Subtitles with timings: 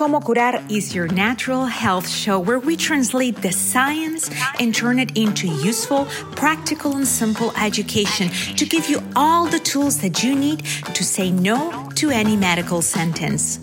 [0.00, 5.14] Cómo Curar is your natural health show where we translate the science and turn it
[5.14, 10.64] into useful, practical, and simple education to give you all the tools that you need
[10.94, 13.60] to say no to any medical sentence.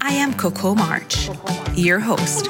[0.00, 1.28] I am Coco March,
[1.74, 2.46] your host.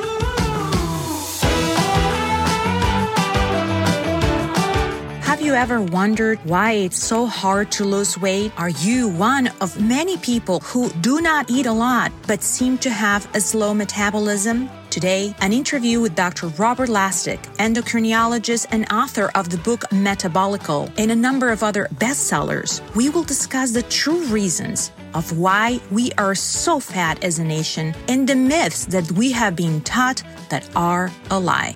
[5.45, 8.50] You ever wondered why it's so hard to lose weight?
[8.56, 12.88] Are you one of many people who do not eat a lot but seem to
[12.88, 14.70] have a slow metabolism?
[14.88, 16.46] Today, an interview with Dr.
[16.46, 22.80] Robert Lustig, endocrinologist and author of the book Metabolical and a number of other bestsellers.
[22.95, 27.95] We will discuss the true reasons of why we are so fat as a nation
[28.08, 31.74] and the myths that we have been taught that are a lie.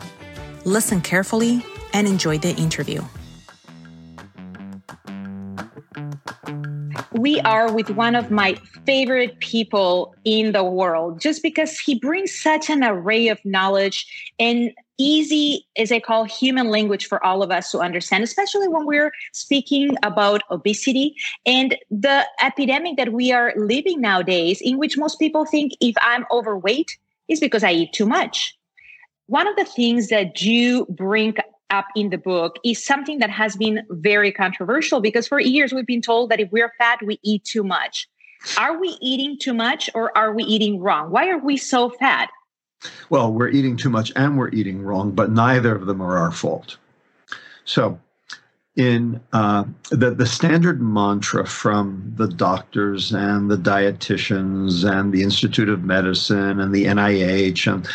[0.65, 1.63] Listen carefully
[1.93, 3.03] and enjoy the interview.
[7.19, 8.55] We are with one of my
[8.87, 14.73] favorite people in the world just because he brings such an array of knowledge and
[14.99, 19.13] easy, as I call human language for all of us to understand, especially when we're
[19.33, 21.15] speaking about obesity
[21.47, 26.25] and the epidemic that we are living nowadays, in which most people think if I'm
[26.31, 28.57] overweight, is because I eat too much.
[29.27, 31.37] One of the things that you bring
[31.71, 35.87] up in the book is something that has been very controversial because for years we've
[35.87, 38.09] been told that if we're fat, we eat too much.
[38.57, 41.11] Are we eating too much or are we eating wrong?
[41.11, 42.31] Why are we so fat?
[43.11, 46.31] Well, we're eating too much and we're eating wrong, but neither of them are our
[46.31, 46.77] fault.
[47.65, 47.99] So,
[48.77, 55.69] in uh, the the standard mantra from the doctors and the dietitians and the Institute
[55.69, 57.89] of Medicine and the NIH and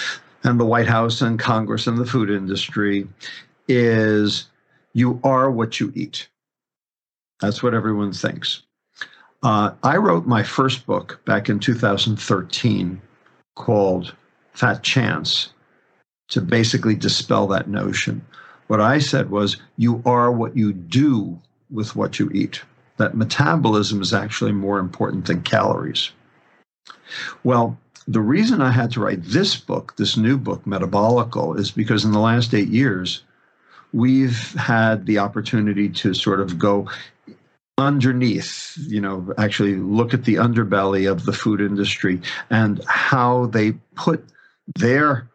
[0.44, 3.08] and the White House and Congress and the food industry
[3.68, 4.48] is
[4.94, 6.28] you are what you eat.
[7.42, 8.64] That's what everyone thinks.
[9.42, 13.02] Uh, I wrote my first book back in 2013
[13.56, 14.16] called
[14.54, 15.50] Fat Chance
[16.30, 18.26] to basically dispel that notion.
[18.68, 21.38] What I said was, you are what you do
[21.70, 22.62] with what you eat.
[22.98, 26.12] That metabolism is actually more important than calories.
[27.44, 32.06] Well, the reason I had to write this book, this new book, Metabolical, is because
[32.06, 33.24] in the last eight years,
[33.94, 36.90] we've had the opportunity to sort of go
[37.78, 43.72] underneath, you know, actually look at the underbelly of the food industry and how they
[43.96, 44.24] put
[44.76, 45.30] their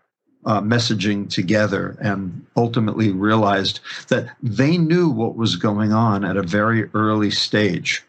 [0.45, 6.43] uh, messaging together and ultimately realized that they knew what was going on at a
[6.43, 8.05] very early stage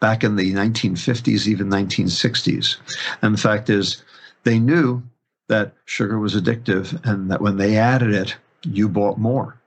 [0.00, 2.76] back in the 1950s, even 1960s.
[3.22, 4.02] And the fact is,
[4.44, 5.02] they knew
[5.48, 9.57] that sugar was addictive and that when they added it, you bought more.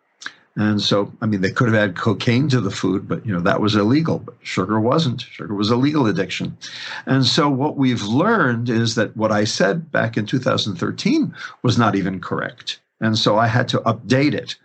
[0.57, 3.39] And so, I mean, they could have added cocaine to the food, but you know
[3.39, 4.19] that was illegal.
[4.19, 5.21] But sugar wasn't.
[5.21, 6.57] Sugar was a legal addiction.
[7.05, 11.95] And so, what we've learned is that what I said back in 2013 was not
[11.95, 12.79] even correct.
[12.99, 14.57] And so, I had to update it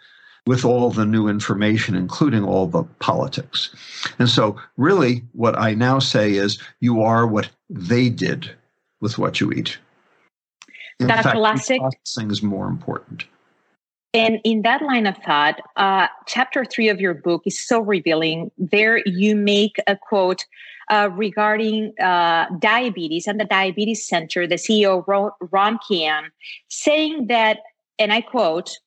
[0.44, 3.74] with all the new information, including all the politics.
[4.18, 8.50] And so, really, what I now say is, you are what they did
[9.00, 9.78] with what you eat.
[10.98, 11.22] In Dr.
[11.22, 13.24] fact, Lustig, processing is more important.
[14.16, 18.50] And in that line of thought, uh, chapter three of your book is so revealing.
[18.56, 20.46] There, you make a quote
[20.88, 26.28] uh, regarding uh, diabetes and the Diabetes Center, the CEO, Ron Kian
[26.70, 27.58] saying that,
[27.98, 28.78] and I quote,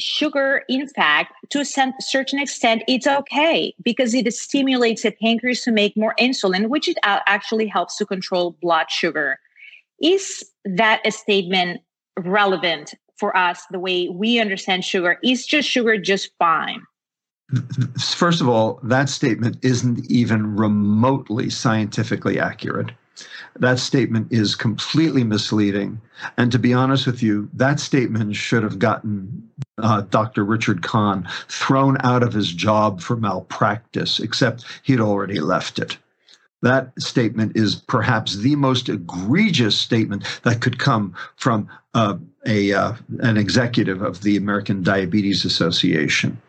[0.00, 5.70] sugar, in fact, to a certain extent, it's okay because it stimulates the pancreas to
[5.70, 9.38] make more insulin, which it uh, actually helps to control blood sugar.
[10.00, 11.82] Is that a statement
[12.18, 15.16] relevant for us the way we understand sugar.
[15.22, 16.82] Is just sugar just fine.
[18.00, 22.90] First of all that statement isn't even remotely scientifically accurate.
[23.60, 26.00] That statement is completely misleading.
[26.36, 31.28] And to be honest with you that statement should have gotten uh, dr richard kahn
[31.48, 35.96] thrown out of his job for malpractice except he'd already left it
[36.62, 42.16] that statement is perhaps the most egregious statement that could come from uh,
[42.46, 46.40] a uh, an executive of the American Diabetes Association.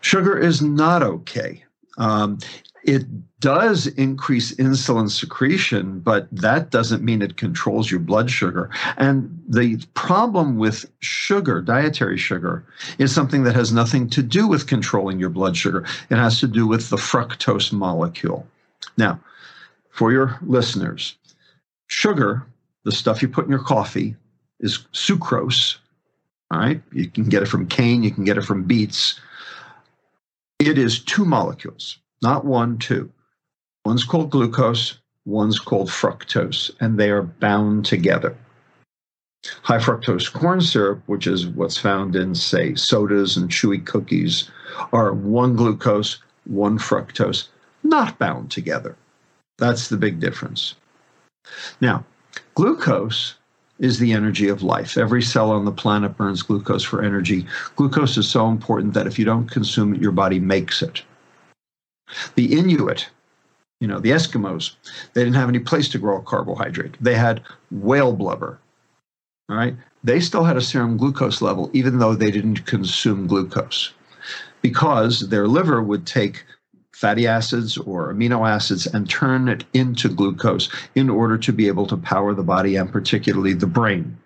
[0.00, 1.64] Sugar is not okay.
[1.98, 2.38] Um,
[2.84, 3.04] it
[3.40, 8.70] does increase insulin secretion, but that doesn't mean it controls your blood sugar.
[8.96, 12.64] And the problem with sugar, dietary sugar,
[12.98, 15.84] is something that has nothing to do with controlling your blood sugar.
[16.10, 18.46] It has to do with the fructose molecule.
[18.96, 19.20] Now,
[19.98, 21.16] for your listeners.
[21.88, 22.46] Sugar,
[22.84, 24.14] the stuff you put in your coffee,
[24.60, 25.78] is sucrose.
[26.52, 26.80] All right.
[26.92, 29.18] You can get it from cane, you can get it from beets.
[30.60, 33.10] It is two molecules, not one, two.
[33.84, 38.36] One's called glucose, one's called fructose, and they are bound together.
[39.62, 44.48] High fructose corn syrup, which is what's found in, say, sodas and chewy cookies,
[44.92, 47.48] are one glucose, one fructose,
[47.82, 48.96] not bound together.
[49.58, 50.74] That's the big difference.
[51.80, 52.04] Now,
[52.54, 53.34] glucose
[53.78, 54.96] is the energy of life.
[54.96, 57.46] Every cell on the planet burns glucose for energy.
[57.76, 61.02] Glucose is so important that if you don't consume it, your body makes it.
[62.34, 63.08] The Inuit,
[63.80, 64.74] you know, the Eskimos,
[65.12, 66.96] they didn't have any place to grow a carbohydrate.
[67.00, 68.58] They had whale blubber.
[69.48, 69.76] All right.
[70.04, 73.92] They still had a serum glucose level, even though they didn't consume glucose,
[74.62, 76.44] because their liver would take
[76.98, 81.86] fatty acids or amino acids and turn it into glucose in order to be able
[81.86, 84.18] to power the body and particularly the brain.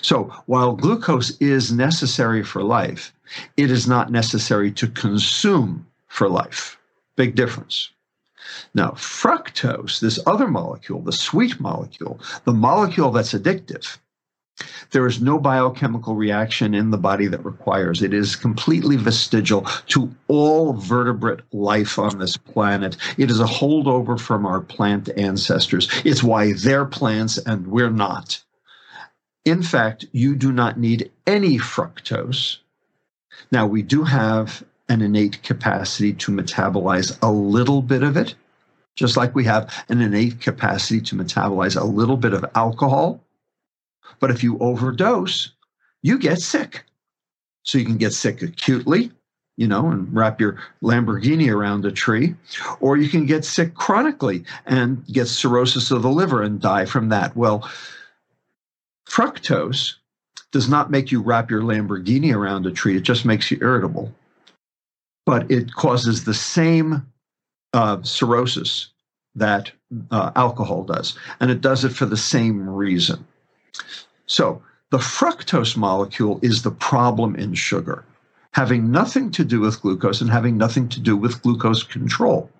[0.00, 3.12] So while glucose is necessary for life,
[3.58, 6.78] it is not necessary to consume for life.
[7.16, 7.90] Big difference.
[8.72, 13.98] Now, fructose, this other molecule, the sweet molecule, the molecule that's addictive,
[14.90, 18.12] there is no biochemical reaction in the body that requires it.
[18.12, 22.96] It is completely vestigial to all vertebrate life on this planet.
[23.16, 25.88] It is a holdover from our plant ancestors.
[26.04, 28.42] It's why they're plants and we're not.
[29.44, 32.58] In fact, you do not need any fructose.
[33.50, 38.34] Now, we do have an innate capacity to metabolize a little bit of it,
[38.96, 43.20] just like we have an innate capacity to metabolize a little bit of alcohol
[44.18, 45.52] but if you overdose,
[46.02, 46.84] you get sick.
[47.62, 49.10] So you can get sick acutely,
[49.56, 52.34] you know, and wrap your Lamborghini around a tree,
[52.80, 57.10] or you can get sick chronically and get cirrhosis of the liver and die from
[57.10, 57.36] that.
[57.36, 57.70] Well,
[59.08, 59.94] fructose
[60.52, 64.12] does not make you wrap your Lamborghini around a tree, it just makes you irritable.
[65.26, 67.06] But it causes the same
[67.72, 68.88] uh, cirrhosis
[69.34, 69.70] that
[70.10, 73.24] uh, alcohol does, and it does it for the same reason.
[74.26, 78.04] So the fructose molecule is the problem in sugar,
[78.52, 82.50] having nothing to do with glucose and having nothing to do with glucose control.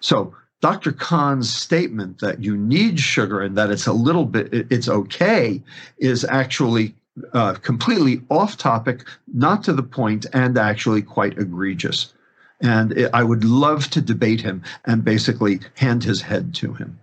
[0.00, 0.92] So Dr.
[0.92, 5.62] Kahn's statement that you need sugar and that it's a little bit, it's okay,
[5.98, 6.94] is actually
[7.32, 12.14] uh, completely off topic, not to the point, and actually quite egregious.
[12.60, 16.98] And I would love to debate him and basically hand his head to him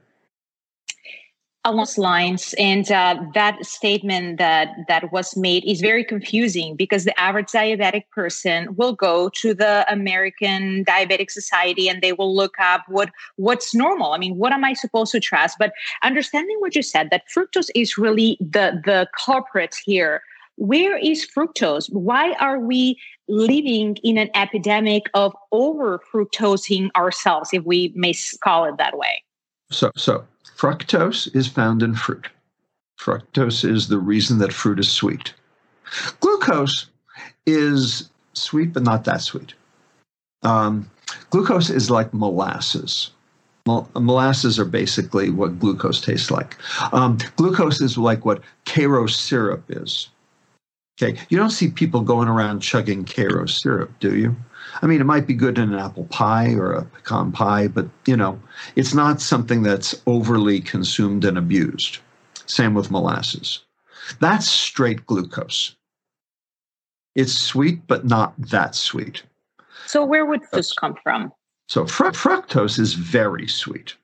[1.70, 7.06] along those lines and uh, that statement that that was made is very confusing because
[7.06, 12.56] the average diabetic person will go to the american diabetic society and they will look
[12.60, 14.14] up what what's normal.
[14.14, 15.58] I mean what am i supposed to trust?
[15.60, 15.74] But
[16.04, 20.22] understanding what you said that fructose is really the the culprit here.
[20.56, 21.92] Where is fructose?
[21.94, 23.00] Why are we
[23.30, 29.24] living in an epidemic of over fructosing ourselves if we may call it that way?
[29.72, 30.26] So so
[30.60, 32.28] Fructose is found in fruit.
[33.00, 35.34] Fructose is the reason that fruit is sweet.
[36.20, 36.88] Glucose
[37.46, 39.54] is sweet, but not that sweet.
[40.44, 40.90] Um,
[41.30, 43.12] glucose is like molasses.
[43.66, 46.58] molasses are basically what glucose tastes like.
[46.92, 50.10] Um, glucose is like what Karo syrup is.
[51.02, 54.36] Okay, you don't see people going around chugging Karo syrup, do you?
[54.82, 57.88] I mean, it might be good in an apple pie or a pecan pie, but
[58.06, 58.40] you know,
[58.76, 62.00] it's not something that's overly consumed and abused.
[62.46, 63.64] Same with molasses.
[64.20, 65.76] That's straight glucose.
[67.16, 69.24] It's sweet, but not that sweet.
[69.86, 71.32] So, where would this come from?
[71.68, 73.96] So, fr- fructose is very sweet.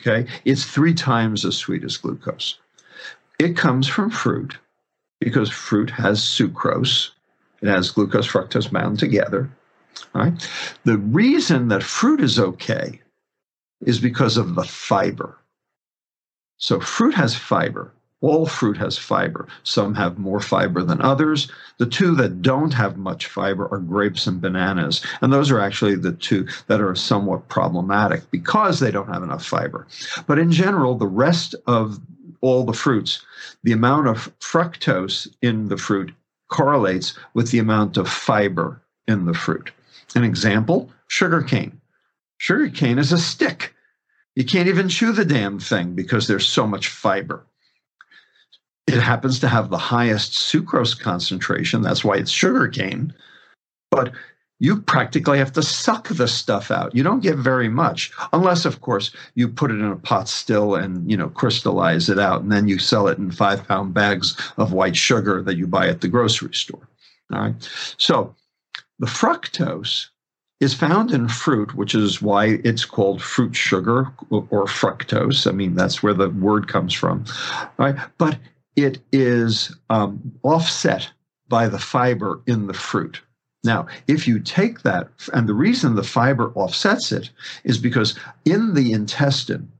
[0.00, 2.58] Okay, it's three times as sweet as glucose.
[3.38, 4.56] It comes from fruit
[5.20, 7.10] because fruit has sucrose,
[7.60, 9.50] it has glucose, fructose bound together.
[10.14, 10.48] Right?
[10.84, 13.00] The reason that fruit is okay
[13.80, 15.38] is because of the fiber.
[16.56, 17.92] So fruit has fiber.
[18.20, 19.46] All fruit has fiber.
[19.62, 21.48] Some have more fiber than others.
[21.78, 25.04] The two that don't have much fiber are grapes and bananas.
[25.22, 29.44] And those are actually the two that are somewhat problematic because they don't have enough
[29.44, 29.86] fiber.
[30.26, 32.00] But in general, the rest of
[32.40, 33.24] all the fruits,
[33.62, 36.12] the amount of fructose in the fruit
[36.48, 39.70] correlates with the amount of fiber in the fruit.
[40.14, 41.80] An example sugarcane.
[42.38, 43.74] Sugarcane is a stick.
[44.36, 47.44] You can't even chew the damn thing because there's so much fiber.
[48.86, 51.82] It happens to have the highest sucrose concentration.
[51.82, 53.12] That's why it's sugarcane.
[53.90, 54.12] But
[54.60, 56.94] you practically have to suck the stuff out.
[56.94, 60.74] You don't get very much, unless, of course, you put it in a pot still
[60.74, 64.36] and you know crystallize it out, and then you sell it in five pound bags
[64.56, 66.88] of white sugar that you buy at the grocery store.
[67.32, 67.68] All right.
[67.98, 68.34] So
[68.98, 70.08] the fructose
[70.60, 75.46] is found in fruit, which is why it's called fruit sugar or fructose.
[75.46, 77.24] I mean, that's where the word comes from.
[77.76, 77.96] Right?
[78.18, 78.38] But
[78.74, 81.10] it is um, offset
[81.48, 83.20] by the fiber in the fruit.
[83.64, 87.30] Now, if you take that, and the reason the fiber offsets it
[87.64, 89.70] is because in the intestine,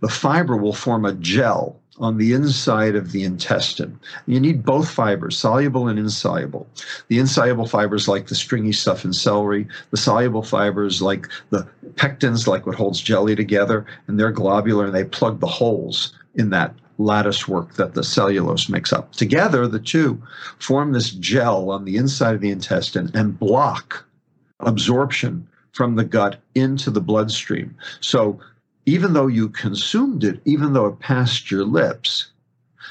[0.00, 3.98] the fiber will form a gel on the inside of the intestine.
[4.26, 6.66] You need both fibers, soluble and insoluble.
[7.08, 12.46] The insoluble fibers, like the stringy stuff in celery, the soluble fibers, like the pectins,
[12.46, 16.74] like what holds jelly together, and they're globular and they plug the holes in that
[16.98, 19.12] lattice work that the cellulose makes up.
[19.12, 20.22] Together, the two
[20.58, 24.04] form this gel on the inside of the intestine and block
[24.60, 27.74] absorption from the gut into the bloodstream.
[28.00, 28.38] So
[28.86, 32.28] even though you consumed it, even though it passed your lips,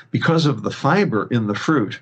[0.10, 2.00] because of the fiber in the fruit,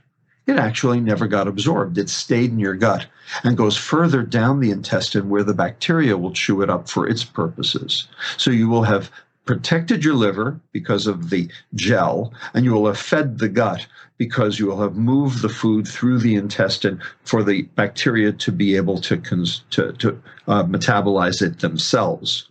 [0.48, 1.98] it actually never got absorbed.
[1.98, 3.06] It stayed in your gut
[3.44, 7.24] and goes further down the intestine where the bacteria will chew it up for its
[7.24, 8.08] purposes.
[8.38, 9.12] So you will have
[9.46, 14.60] protected your liver because of the gel, and you will have fed the gut because
[14.60, 19.00] you will have moved the food through the intestine for the bacteria to be able
[19.02, 22.49] to, cons- to, to uh, metabolize it themselves.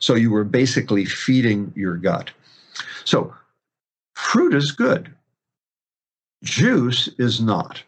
[0.00, 2.30] So you were basically feeding your gut.
[3.04, 3.34] So
[4.14, 5.14] fruit is good,
[6.42, 7.82] juice is not.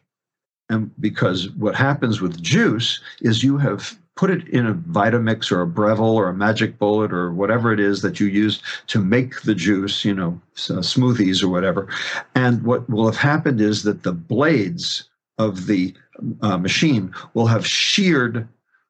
[0.69, 5.63] And because what happens with juice is you have put it in a Vitamix or
[5.63, 9.43] a Breville or a Magic Bullet or whatever it is that you use to make
[9.43, 11.89] the juice, you know, smoothies or whatever.
[12.35, 15.95] And what will have happened is that the blades of the
[16.43, 18.47] uh, machine will have sheared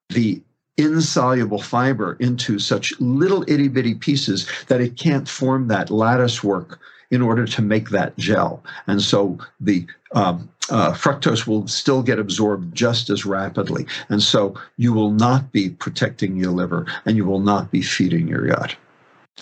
[0.09, 0.43] the
[0.77, 6.81] insoluble fiber into such little itty bitty pieces that it can't form that lattice work
[7.11, 8.65] in order to make that gel.
[8.87, 13.87] And so the um, uh, fructose will still get absorbed just as rapidly.
[14.09, 18.29] And so you will not be protecting your liver and you will not be feeding
[18.29, 18.75] your gut.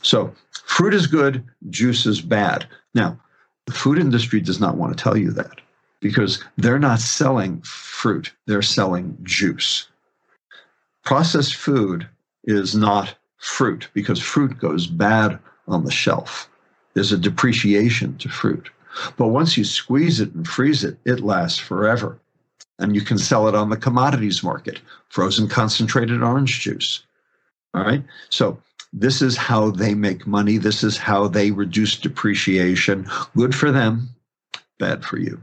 [0.02, 0.34] So
[0.64, 2.66] fruit is good, juice is bad.
[2.94, 3.18] Now,
[3.66, 5.60] the food industry does not want to tell you that
[6.00, 9.86] because they're not selling fruit, they're selling juice.
[11.04, 12.06] Processed food
[12.44, 16.48] is not fruit because fruit goes bad on the shelf.
[16.94, 18.70] There's a depreciation to fruit.
[19.16, 22.18] But once you squeeze it and freeze it, it lasts forever.
[22.78, 27.02] And you can sell it on the commodities market, frozen concentrated orange juice.
[27.74, 28.02] All right.
[28.30, 28.60] So
[28.92, 30.56] this is how they make money.
[30.56, 33.08] This is how they reduce depreciation.
[33.36, 34.08] Good for them,
[34.78, 35.40] bad for you.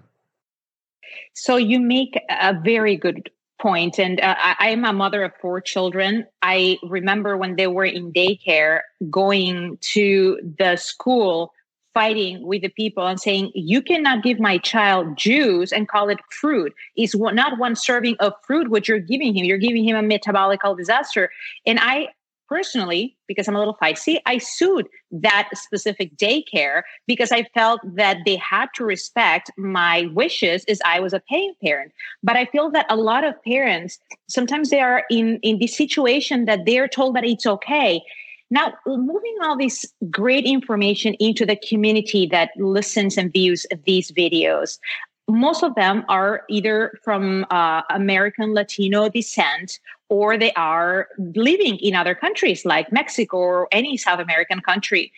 [1.33, 5.61] So you make a very good point and uh, I, am a mother of four
[5.61, 6.25] children.
[6.41, 11.53] I remember when they were in daycare going to the school
[11.93, 16.19] fighting with the people and saying you cannot give my child juice and call it
[16.29, 16.73] fruit.
[16.95, 19.45] Is not one serving of fruit what you're giving him.
[19.45, 21.31] You're giving him a metabolic disaster.
[21.65, 22.09] And i
[22.47, 28.17] personally, because I'm a little feisty, I sued that specific daycare because I felt that
[28.25, 31.91] they had to respect my wishes as I was a paying parent.
[32.23, 36.45] But I feel that a lot of parents, sometimes they are in, in this situation
[36.45, 38.01] that they're told that it's okay.
[38.49, 44.79] Now, moving all this great information into the community that listens and views these videos,
[45.27, 49.79] most of them are either from uh, American Latino descent
[50.10, 55.12] or they are living in other countries like Mexico or any South American country.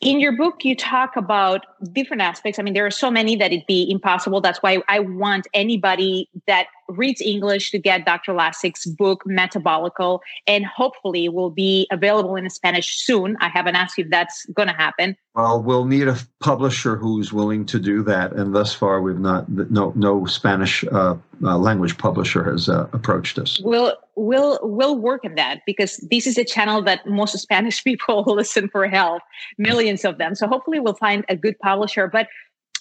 [0.00, 2.58] In your book you talk about different aspects.
[2.58, 4.40] I mean there are so many that it'd be impossible.
[4.40, 10.64] That's why i want anybody that reads english to get dr Lustig's book metabolical and
[10.64, 13.36] hopefully will be available in spanish soon.
[13.40, 15.16] I haven't asked if that's going to happen.
[15.34, 19.48] Well we'll need a publisher who's willing to do that and thus far we've not
[19.48, 23.60] no no spanish uh, uh, language publisher has uh, approached us.
[23.60, 28.24] We'll we'll we'll work at that because this is a channel that most spanish people
[28.26, 29.22] listen for help
[29.58, 30.34] millions of them.
[30.34, 32.26] So hopefully we'll find a good publisher but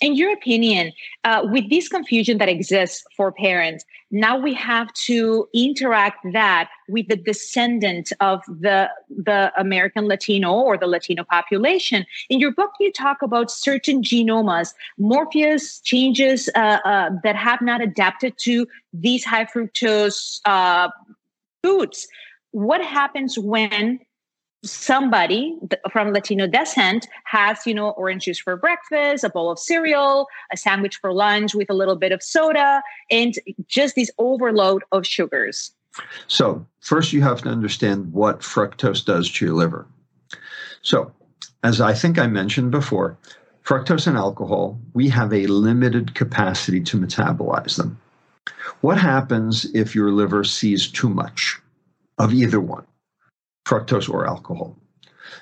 [0.01, 0.91] in your opinion,
[1.23, 7.07] uh, with this confusion that exists for parents, now we have to interact that with
[7.07, 12.05] the descendant of the the American Latino or the Latino population.
[12.29, 17.81] In your book, you talk about certain genomas, Morpheus changes uh, uh, that have not
[17.81, 20.89] adapted to these high fructose uh,
[21.63, 22.07] foods.
[22.51, 23.99] What happens when
[24.65, 25.57] somebody
[25.91, 30.57] from Latino descent has, you know, orange juice for breakfast, a bowl of cereal, a
[30.57, 33.35] sandwich for lunch with a little bit of soda, and
[33.67, 35.71] just this overload of sugars.
[36.27, 39.87] So, first, you have to understand what fructose does to your liver.
[40.81, 41.11] So,
[41.63, 43.17] as I think I mentioned before,
[43.63, 47.99] fructose and alcohol, we have a limited capacity to metabolize them.
[48.81, 51.59] What happens if your liver sees too much
[52.17, 52.85] of either one?
[53.65, 54.77] Fructose or alcohol?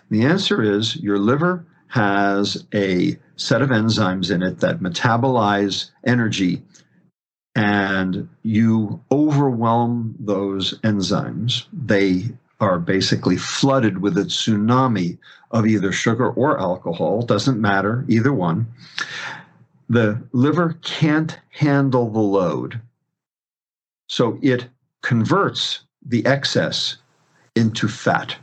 [0.10, 6.63] The answer is your liver has a set of enzymes in it that metabolize energy
[7.56, 12.25] and you overwhelm those enzymes, they
[12.60, 15.18] are basically flooded with a tsunami
[15.51, 18.68] of either sugar or alcohol, doesn't matter, either one.
[19.89, 22.82] The liver can't handle the load.
[24.08, 24.68] So it
[25.01, 26.98] converts the excess
[27.55, 28.36] into fat.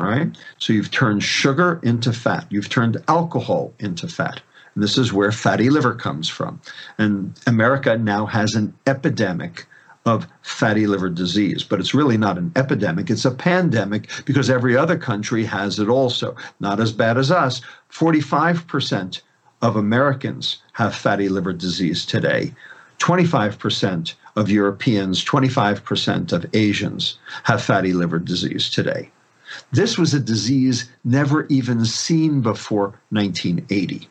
[0.00, 0.36] All right.
[0.58, 2.46] So you've turned sugar into fat.
[2.50, 4.40] You've turned alcohol into fat.
[4.74, 6.60] And this is where fatty liver comes from.
[6.98, 9.66] And America now has an epidemic
[10.06, 14.76] of fatty liver disease, but it's really not an epidemic, it's a pandemic because every
[14.76, 16.36] other country has it also.
[16.60, 17.62] Not as bad as us.
[17.90, 19.22] 45%
[19.62, 22.52] of Americans have fatty liver disease today.
[22.98, 29.10] 25% of Europeans, 25% of Asians have fatty liver disease today.
[29.72, 34.08] This was a disease never even seen before 1980.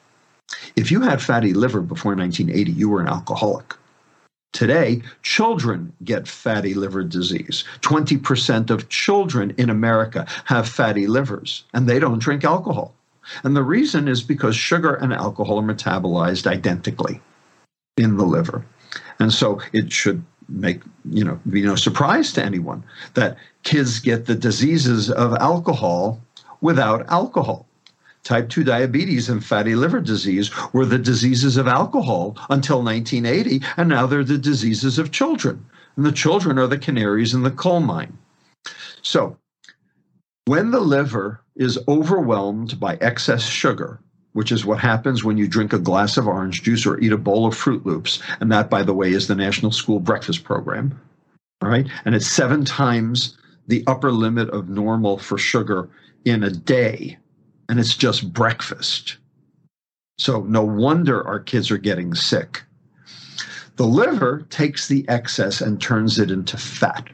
[0.76, 3.74] If you had fatty liver before 1980, you were an alcoholic.
[4.54, 7.64] Today, children get fatty liver disease.
[7.82, 12.94] 20% of children in America have fatty livers, and they don't drink alcohol.
[13.44, 17.20] And the reason is because sugar and alcohol are metabolized identically
[17.98, 18.64] in the liver.
[19.20, 24.26] And so it should make you know be no surprise to anyone that kids get
[24.26, 26.22] the diseases of alcohol
[26.62, 27.66] without alcohol.
[28.24, 33.90] Type 2 diabetes and fatty liver disease were the diseases of alcohol until 1980 and
[33.90, 35.66] now they're the diseases of children.
[35.98, 38.18] And the children are the canaries in the coal mine.
[39.02, 39.38] So
[40.46, 44.00] when the liver is overwhelmed by excess sugar
[44.34, 47.18] which is what happens when you drink a glass of orange juice or eat a
[47.18, 48.22] bowl of Froot Loops.
[48.40, 51.00] And that, by the way, is the National School Breakfast Program.
[51.62, 51.88] right?
[52.06, 53.38] And it's seven times
[53.68, 55.90] the upper limit of normal for sugar
[56.26, 57.18] in a day.
[57.70, 59.18] And it's just breakfast.
[60.18, 62.64] So no wonder our kids are getting sick.
[63.78, 67.08] The liver takes the excess and turns it into fat.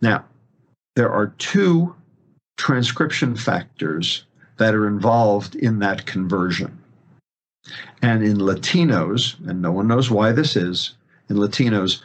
[0.00, 0.24] Now,
[0.94, 1.94] there are two
[2.56, 4.24] transcription factors
[4.56, 6.78] that are involved in that conversion.
[8.02, 10.94] And in Latinos, and no one knows why this is,
[11.28, 12.02] in Latinos,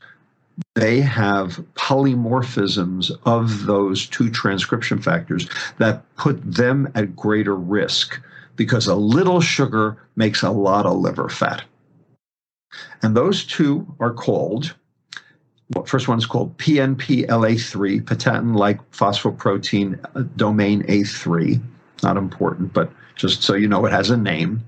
[0.76, 8.22] they have polymorphisms of those two transcription factors that put them at greater risk
[8.56, 11.64] because a little sugar makes a lot of liver fat.
[13.02, 14.76] And those two are called,
[15.74, 21.62] well, first one's called PNPLA3, patatin like phosphoprotein domain A3
[22.04, 24.64] not important, but just so you know, it has a name.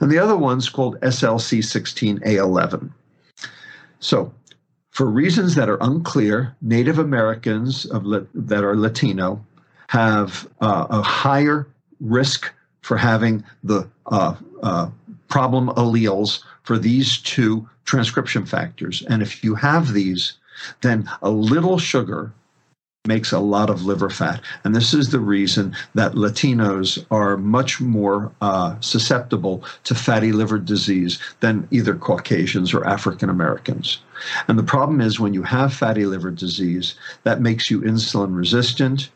[0.00, 2.90] And the other one's called SLC16A11.
[4.00, 4.32] So,
[4.90, 9.44] for reasons that are unclear, Native Americans of, that are Latino
[9.88, 11.66] have uh, a higher
[12.00, 14.90] risk for having the uh, uh,
[15.28, 19.02] problem alleles for these two transcription factors.
[19.08, 20.34] And if you have these,
[20.82, 22.32] then a little sugar
[23.06, 24.40] makes a lot of liver fat.
[24.64, 30.58] And this is the reason that Latinos are much more uh, susceptible to fatty liver
[30.58, 33.98] disease than either Caucasians or African Americans.
[34.48, 39.10] And the problem is when you have fatty liver disease, that makes you insulin resistant.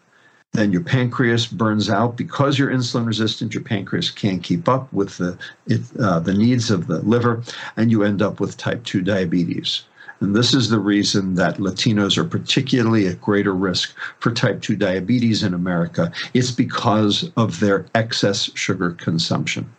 [0.53, 3.55] Then your pancreas burns out because you're insulin resistant.
[3.55, 7.43] Your pancreas can't keep up with the it, uh, the needs of the liver,
[7.79, 9.85] and you end up with type two diabetes.
[10.21, 14.77] And this is the reason that Latinos are particularly at greater risk for type 2
[14.77, 16.13] diabetes in America.
[16.35, 19.73] It's because of their excess sugar consumption.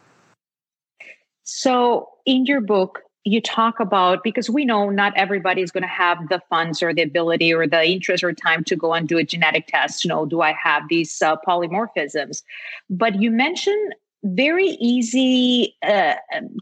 [1.44, 5.88] So, in your book, you talk about because we know not everybody is going to
[5.88, 9.18] have the funds or the ability or the interest or time to go and do
[9.18, 10.06] a genetic test.
[10.06, 12.44] You know, do I have these uh, polymorphisms?
[12.90, 16.16] But you mentioned very easy uh,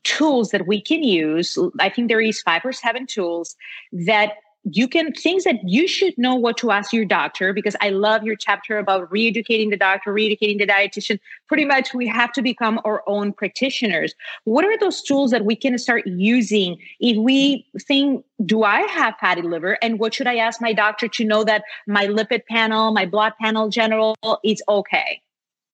[0.04, 1.58] tools that we can use.
[1.80, 3.56] I think there is five or seven tools
[3.92, 4.34] that
[4.72, 8.24] you can things that you should know what to ask your doctor because I love
[8.24, 11.20] your chapter about re-educating the doctor, re-educating the dietitian.
[11.48, 14.14] Pretty much we have to become our own practitioners.
[14.44, 19.16] What are those tools that we can start using if we think, do I have
[19.20, 19.78] fatty liver?
[19.82, 23.34] And what should I ask my doctor to know that my lipid panel, my blood
[23.40, 25.22] panel general is okay?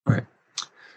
[0.05, 0.25] Right.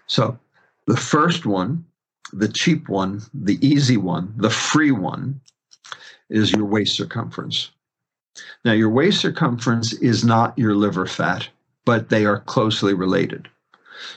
[0.07, 0.39] So
[0.87, 1.85] the first one,
[2.33, 5.41] the cheap one, the easy one, the free one,
[6.29, 7.71] is your waist circumference.
[8.65, 11.49] Now, your waist circumference is not your liver fat,
[11.85, 13.49] but they are closely related.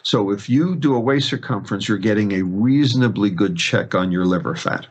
[0.04, 4.26] So, if you do a waist circumference, you're getting a reasonably good check on your
[4.26, 4.88] liver fat.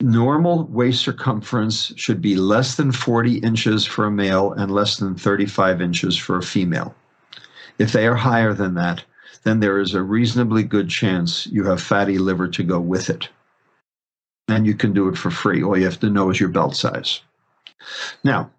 [0.00, 5.14] Normal waist circumference should be less than 40 inches for a male and less than
[5.16, 6.94] 35 inches for a female.
[7.78, 9.02] If they are higher than that,
[9.44, 13.28] then there is a reasonably good chance you have fatty liver to go with it.
[14.48, 15.62] And you can do it for free.
[15.62, 17.20] All you have to know is your belt size.
[18.24, 18.50] Now,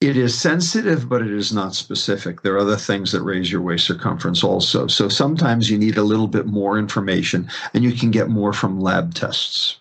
[0.00, 2.40] it is sensitive, but it is not specific.
[2.40, 4.86] There are other things that raise your waist circumference also.
[4.86, 8.80] So sometimes you need a little bit more information, and you can get more from
[8.80, 9.76] lab tests.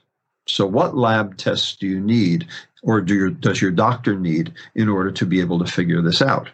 [0.46, 2.48] So, what lab tests do you need,
[2.84, 6.22] or do your, does your doctor need in order to be able to figure this
[6.22, 6.50] out?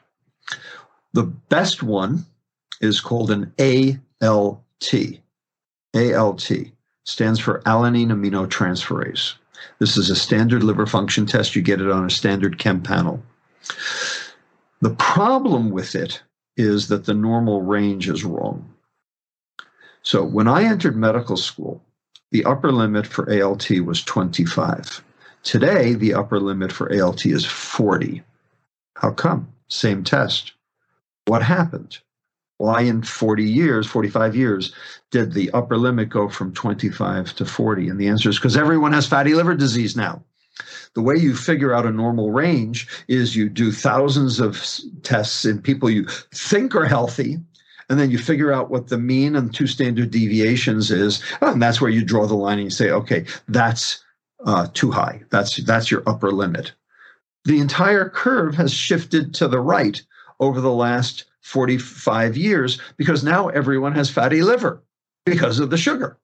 [1.14, 2.26] The best one
[2.82, 3.54] is called an
[4.22, 4.94] ALT.
[5.94, 6.52] ALT
[7.04, 9.36] stands for alanine aminotransferase.
[9.80, 11.56] This is a standard liver function test.
[11.56, 13.24] You get it on a standard chem panel.
[14.82, 16.22] The problem with it
[16.58, 18.70] is that the normal range is wrong.
[20.02, 21.82] So when I entered medical school,
[22.32, 25.04] the upper limit for ALT was 25.
[25.44, 28.22] Today, the upper limit for ALT is 40.
[28.96, 29.48] How come?
[29.68, 30.54] Same test.
[31.26, 32.00] What happened?
[32.58, 34.74] Why in 40 years, 45 years,
[35.12, 37.90] did the upper limit go from 25 to 40?
[37.90, 40.24] And the answer is because everyone has fatty liver disease now.
[40.94, 44.66] The way you figure out a normal range is you do thousands of
[45.04, 47.38] tests in people you think are healthy,
[47.90, 51.82] and then you figure out what the mean and two standard deviations is, and that's
[51.82, 54.04] where you draw the line and you say, okay, that's
[54.46, 55.22] uh, too high.
[55.30, 56.72] That's that's your upper limit.
[57.44, 60.02] The entire curve has shifted to the right
[60.40, 64.82] over the last 45 years because now everyone has fatty liver
[65.28, 66.18] because of the sugar.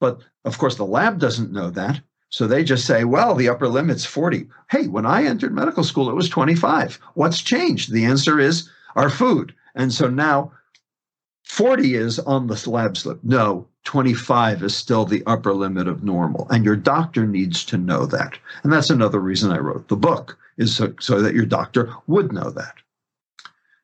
[0.00, 2.00] But of course, the lab doesn't know that.
[2.30, 4.46] So they just say, well, the upper limit's 40.
[4.70, 6.98] Hey, when I entered medical school, it was 25.
[7.12, 7.92] What's changed?
[7.92, 9.54] The answer is our food.
[9.74, 10.52] And so now
[11.44, 13.22] 40 is on the lab slip.
[13.22, 16.46] No, 25 is still the upper limit of normal.
[16.48, 18.38] And your doctor needs to know that.
[18.62, 22.32] And that's another reason I wrote the book, is so, so that your doctor would
[22.32, 22.76] know that.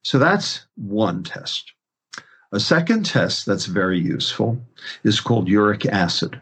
[0.03, 1.73] So that's one test.
[2.53, 4.61] A second test that's very useful
[5.05, 6.41] is called uric acid.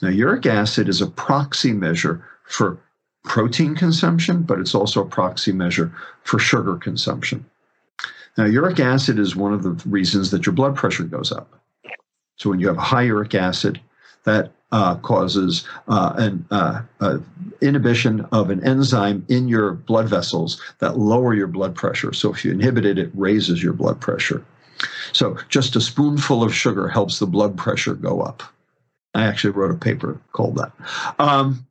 [0.00, 2.78] Now, uric acid is a proxy measure for
[3.24, 7.44] protein consumption, but it's also a proxy measure for sugar consumption.
[8.38, 11.60] Now, uric acid is one of the reasons that your blood pressure goes up.
[12.36, 13.80] So, when you have high uric acid,
[14.24, 17.18] that uh, causes uh, an uh, uh,
[17.60, 22.12] inhibition of an enzyme in your blood vessels that lower your blood pressure.
[22.12, 24.44] So if you inhibit it, it raises your blood pressure.
[25.12, 28.42] So just a spoonful of sugar helps the blood pressure go up.
[29.14, 30.72] I actually wrote a paper called that.
[31.18, 31.66] Um,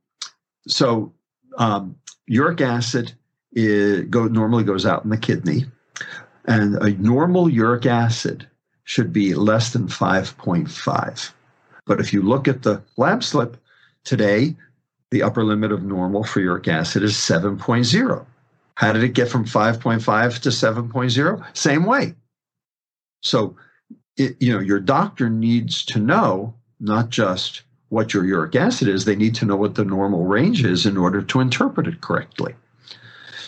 [0.68, 1.14] so
[1.58, 3.14] um, uric acid
[3.56, 5.66] go, normally goes out in the kidney,
[6.46, 8.48] and a normal uric acid
[8.84, 11.32] should be less than 5.5.
[11.88, 13.58] But if you look at the lab slip
[14.04, 14.56] today,
[15.10, 18.26] the upper limit of normal for uric acid is 7.0.
[18.76, 21.58] How did it get from 5.5 to 7.0?
[21.58, 22.14] Same way.
[23.22, 23.56] So,
[24.18, 29.06] it, you know, your doctor needs to know not just what your uric acid is,
[29.06, 32.54] they need to know what the normal range is in order to interpret it correctly.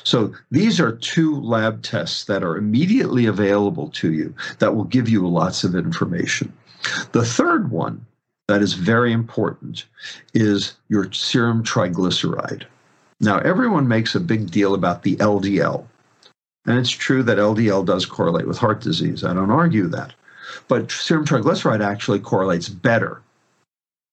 [0.03, 5.09] So these are two lab tests that are immediately available to you that will give
[5.09, 6.53] you lots of information.
[7.11, 8.05] The third one
[8.49, 9.85] that is very important
[10.33, 12.63] is your serum triglyceride.
[13.21, 15.85] Now, everyone makes a big deal about the LDL.
[16.65, 19.23] And it's true that LDL does correlate with heart disease.
[19.23, 20.13] I don't argue that.
[20.67, 23.21] But serum triglyceride actually correlates better.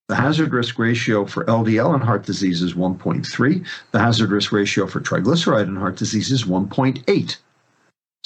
[0.08, 3.66] The hazard risk ratio for LDL and heart disease is 1.3.
[3.92, 7.36] The hazard risk ratio for triglyceride and heart disease is 1.8.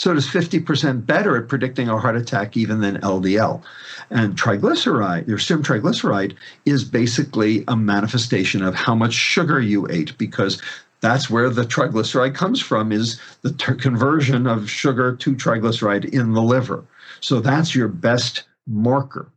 [0.00, 3.60] So it is 50% better at predicting a heart attack even than LDL.
[4.08, 6.34] And triglyceride, your serum triglyceride,
[6.64, 10.62] is basically a manifestation of how much sugar you ate because
[11.02, 16.32] that's where the triglyceride comes from is the ter- conversion of sugar to triglyceride in
[16.32, 16.82] the liver.
[17.20, 19.28] So that's your best marker.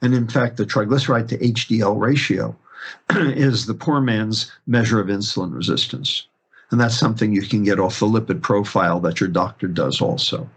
[0.00, 2.56] And in fact, the triglyceride to HDL ratio
[3.10, 6.26] is the poor man's measure of insulin resistance.
[6.70, 10.48] And that's something you can get off the lipid profile that your doctor does also.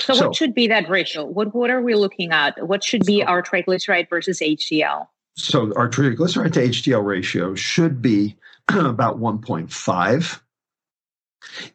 [0.00, 1.24] So, so what should be that ratio?
[1.24, 2.66] What what are we looking at?
[2.66, 5.06] What should be our triglyceride versus HDL?
[5.36, 8.36] So our triglyceride to HDL ratio should be
[8.68, 10.40] about 1.5.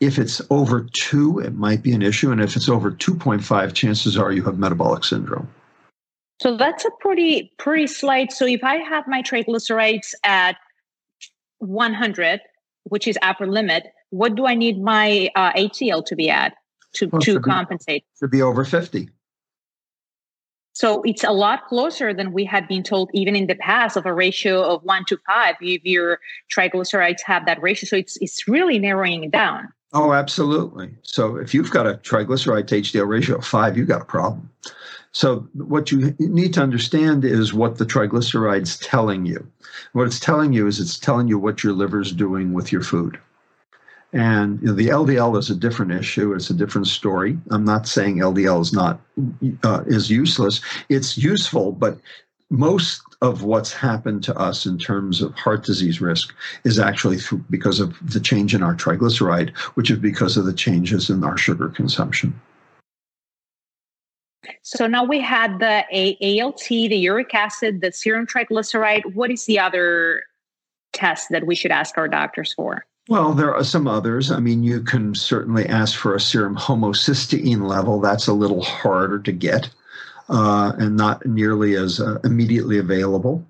[0.02, 4.18] If it's over 2, it might be an issue and if it's over 2.5, chances
[4.18, 5.48] are you have metabolic syndrome.
[6.42, 8.34] So that's a pretty pretty slight.
[8.34, 10.58] So if I have my triglycerides at
[11.60, 12.42] 100,
[12.84, 16.56] which is upper limit, what do I need my uh, HDL to be at
[16.93, 18.06] to, well, to compensate?
[18.19, 19.10] to be over 50.
[20.74, 24.08] So it's a lot closer than we had been told, even in the past, of
[24.08, 25.56] a ratio of one to five.
[25.62, 26.19] If your
[26.52, 29.69] triglycerides have that ratio, so it's it's really narrowing it down.
[29.93, 30.96] Oh, absolutely.
[31.04, 34.50] So if you've got a triglyceride to HDL ratio of five, you've got a problem.
[35.13, 39.47] So what you need to understand is what the triglyceride's telling you.
[39.93, 43.19] What it's telling you is it's telling you what your liver's doing with your food.
[44.12, 46.34] And you know, the LDL is a different issue.
[46.34, 47.38] It's a different story.
[47.52, 48.99] I'm not saying LDL is not
[49.63, 50.62] uh, is useless.
[50.89, 51.99] It's useful, but
[52.49, 57.43] most of what's happened to us in terms of heart disease risk is actually through,
[57.49, 61.38] because of the change in our triglyceride, which is because of the changes in our
[61.38, 62.39] sugar consumption.
[64.62, 69.14] So now we had the ALT, the uric acid, the serum triglyceride.
[69.14, 70.24] What is the other
[70.92, 72.86] test that we should ask our doctors for?
[73.10, 74.32] Well, there are some others.
[74.32, 78.00] I mean, you can certainly ask for a serum homocysteine level.
[78.00, 79.70] That's a little harder to get
[80.30, 83.46] uh, and not nearly as uh, immediately available.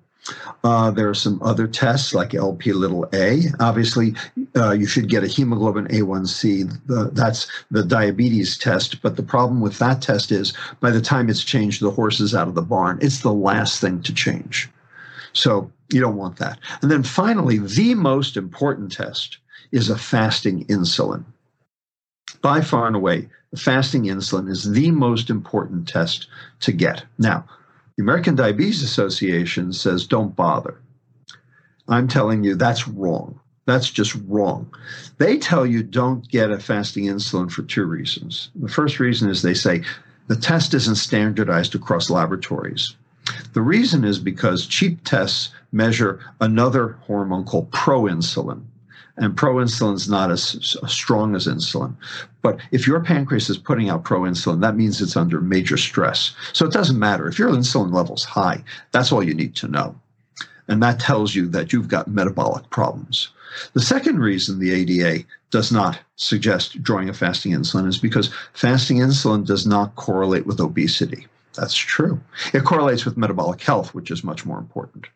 [0.62, 3.42] Uh, there are some other tests like LP little a.
[3.60, 4.14] Obviously,
[4.56, 6.86] uh, you should get a hemoglobin A1C.
[6.86, 9.02] The, that's the diabetes test.
[9.02, 12.34] But the problem with that test is by the time it's changed, the horse is
[12.34, 12.98] out of the barn.
[13.02, 14.70] It's the last thing to change.
[15.34, 16.58] So you don't want that.
[16.80, 19.38] And then finally, the most important test
[19.72, 21.24] is a fasting insulin.
[22.40, 26.28] By far and away, fasting insulin is the most important test
[26.60, 27.04] to get.
[27.18, 27.44] Now,
[27.96, 30.80] the American Diabetes Association says don't bother.
[31.88, 33.38] I'm telling you that's wrong.
[33.66, 34.72] That's just wrong.
[35.18, 38.50] They tell you don't get a fasting insulin for two reasons.
[38.56, 39.82] The first reason is they say
[40.26, 42.96] the test isn't standardized across laboratories.
[43.52, 48.64] The reason is because cheap tests measure another hormone called proinsulin
[49.16, 51.94] and proinsulin is not as, strong as insulin.
[52.42, 56.34] But if your pancreas is putting out proinsulin, that means it's under major stress.
[56.52, 57.28] So it doesn't matter.
[57.28, 59.94] If your insulin level's high, that's all you need to know.
[60.66, 63.28] And that tells you that you've got metabolic problems.
[63.74, 68.98] The second reason the ADA does not suggest drawing a fasting insulin is because fasting
[68.98, 71.28] insulin does not correlate with obesity.
[71.54, 72.20] That's true.
[72.52, 75.06] It correlates with metabolic health, which is much more important.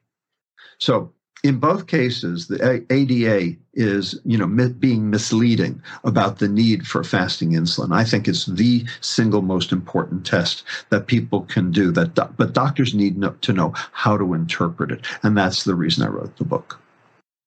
[0.79, 1.13] So
[1.45, 4.47] in both cases, the ADA is, you know,
[4.79, 7.95] being misleading about the need for fasting insulin.
[7.95, 11.93] I think it's the single most important test that people can do.
[11.93, 15.75] That, do- but doctors need no- to know how to interpret it, and that's the
[15.75, 16.81] reason I wrote the book.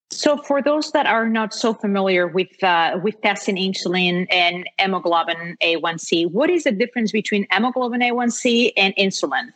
[0.10, 5.58] So, for those that are not so familiar with uh, with testing insulin and hemoglobin
[5.64, 9.54] A1C, what is the difference between hemoglobin A1C and insulin?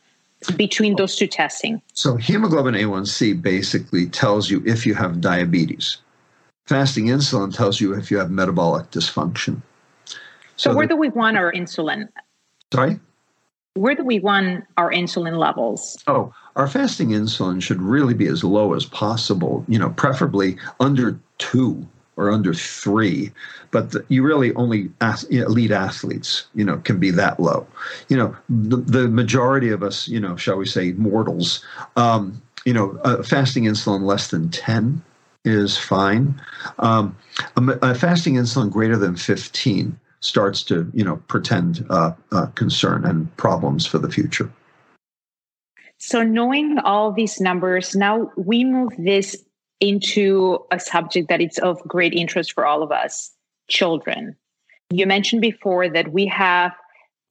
[0.55, 1.81] Between those two testing?
[1.93, 5.97] So, hemoglobin A1C basically tells you if you have diabetes.
[6.65, 9.61] Fasting insulin tells you if you have metabolic dysfunction.
[10.57, 12.09] So, so where the, do we want our insulin?
[12.73, 12.99] Sorry?
[13.75, 16.01] Where do we want our insulin levels?
[16.07, 21.19] Oh, our fasting insulin should really be as low as possible, you know, preferably under
[21.37, 21.85] two
[22.17, 23.31] or under three,
[23.71, 24.89] but the, you really only
[25.29, 27.67] you know, elite athletes, you know, can be that low.
[28.07, 31.63] You know, the, the majority of us, you know, shall we say, mortals,
[31.95, 35.01] um, you know, uh, fasting insulin less than ten
[35.43, 36.41] is fine.
[36.79, 37.15] Um,
[37.57, 43.05] a, a fasting insulin greater than fifteen starts to, you know, pretend uh, uh, concern
[43.05, 44.49] and problems for the future.
[45.97, 49.43] So, knowing all these numbers, now we move this
[49.79, 53.31] into a subject that is of great interest for all of us
[53.67, 54.35] children.
[54.89, 56.71] You mentioned before that we have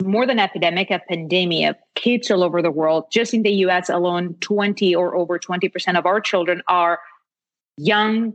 [0.03, 3.05] more than epidemic, a pandemic, kids all over the world.
[3.11, 6.99] Just in the US alone, 20 or over 20% of our children are
[7.77, 8.35] young,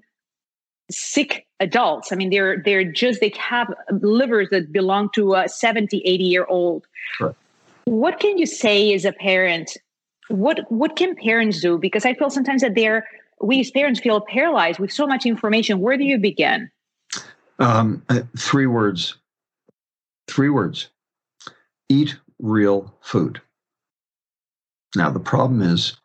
[0.90, 2.12] sick adults.
[2.12, 6.46] I mean, they're they're just they have livers that belong to a 70, 80 year
[6.46, 6.88] old.
[7.86, 9.78] What can you say as a parent?
[10.30, 11.78] What what can parents do?
[11.78, 13.06] Because I feel sometimes that they're
[13.42, 15.80] we as parents feel paralyzed with so much information.
[15.80, 16.70] Where do you begin?
[17.60, 19.16] Um, uh, three words.
[20.28, 20.90] Three words.
[21.90, 23.42] Eat real food.
[24.96, 25.98] Now, the problem is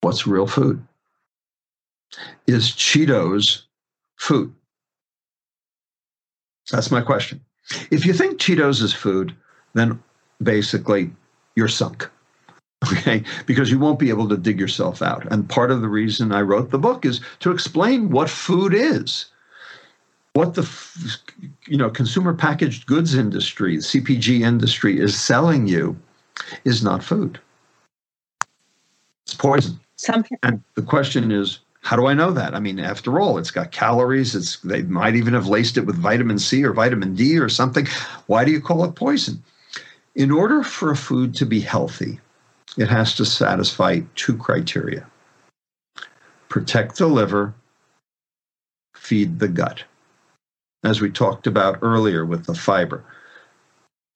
[0.00, 0.84] what's real food?
[2.46, 3.62] Is Cheetos
[4.16, 4.52] food?
[6.70, 7.40] That's my question.
[7.90, 9.34] If you think Cheetos is food,
[9.74, 10.02] then
[10.42, 11.10] basically
[11.54, 12.10] you're sunk
[12.84, 13.22] okay?
[13.46, 15.26] Because you won't be able to dig yourself out.
[15.30, 19.26] And part of the reason i wrote the book is to explain what food is.
[20.34, 20.68] What the
[21.66, 25.98] you know consumer packaged goods industry the cpg industry is selling you
[26.64, 27.40] is not food.
[29.26, 29.78] It's poison.
[29.96, 30.38] Something.
[30.42, 32.54] and the question is how do i know that?
[32.54, 35.96] I mean after all it's got calories it's they might even have laced it with
[35.96, 37.86] vitamin c or vitamin d or something.
[38.26, 39.42] Why do you call it poison?
[40.14, 42.20] In order for a food to be healthy
[42.76, 45.06] it has to satisfy two criteria
[46.48, 47.54] protect the liver,
[48.94, 49.84] feed the gut.
[50.82, 53.04] as we talked about earlier with the fiber.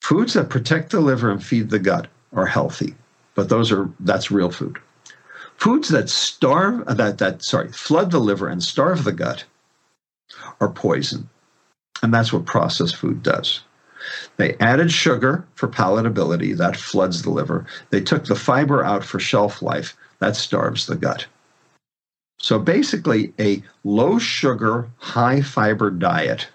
[0.03, 2.95] Foods that protect the liver and feed the gut are healthy,
[3.35, 4.79] but those are that's real food.
[5.57, 9.45] Foods that starve that that sorry flood the liver and starve the gut
[10.61, 11.29] are poison,
[12.03, 13.61] and that's what processed food does.
[14.37, 17.67] They added sugar for palatability, that floods the liver.
[17.91, 21.27] They took the fiber out for shelf life, that starves the gut.
[22.39, 26.49] So basically, a low sugar, high fiber diet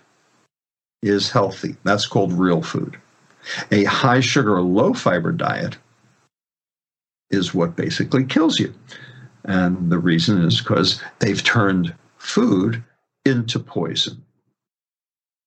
[1.02, 1.76] is healthy.
[1.84, 2.98] That's called real food.
[3.72, 5.78] A high sugar, low fiber diet
[7.32, 8.74] is what basically kills you.
[9.46, 12.84] And the reason is because they've turned food
[13.26, 14.24] into poison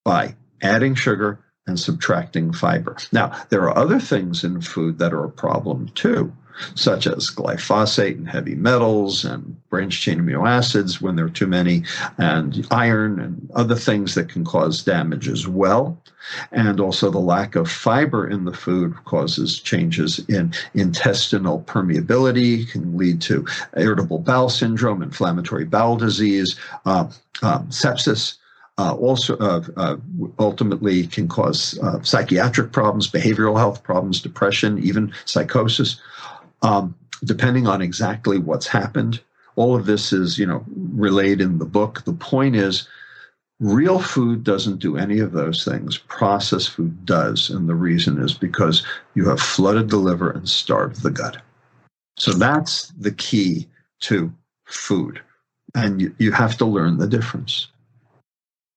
[0.05, 2.96] by adding sugar and subtracting fiber.
[3.12, 6.33] Now, there are other things in food that are a problem too
[6.75, 11.46] such as glyphosate and heavy metals and branched chain amino acids when there are too
[11.46, 11.85] many,
[12.18, 15.98] and iron and other things that can cause damage as well.
[16.53, 22.96] And also, the lack of fiber in the food causes changes in intestinal permeability, can
[22.96, 23.44] lead to
[23.77, 27.11] irritable bowel syndrome, inflammatory bowel disease, uh,
[27.42, 28.37] um, sepsis.
[28.79, 29.97] Uh, also uh, uh,
[30.39, 36.01] ultimately can cause uh, psychiatric problems, behavioral health problems, depression, even psychosis
[36.63, 39.21] um, depending on exactly what's happened.
[39.57, 42.05] All of this is, you know, relayed in the book.
[42.05, 42.89] The point is,
[43.61, 45.99] real food doesn't do any of those things.
[45.99, 51.03] Processed food does, and the reason is because you have flooded the liver and starved
[51.03, 51.37] the gut.
[52.17, 53.69] So that's the key
[54.01, 54.33] to
[54.65, 55.21] food,
[55.75, 57.69] and you, you have to learn the difference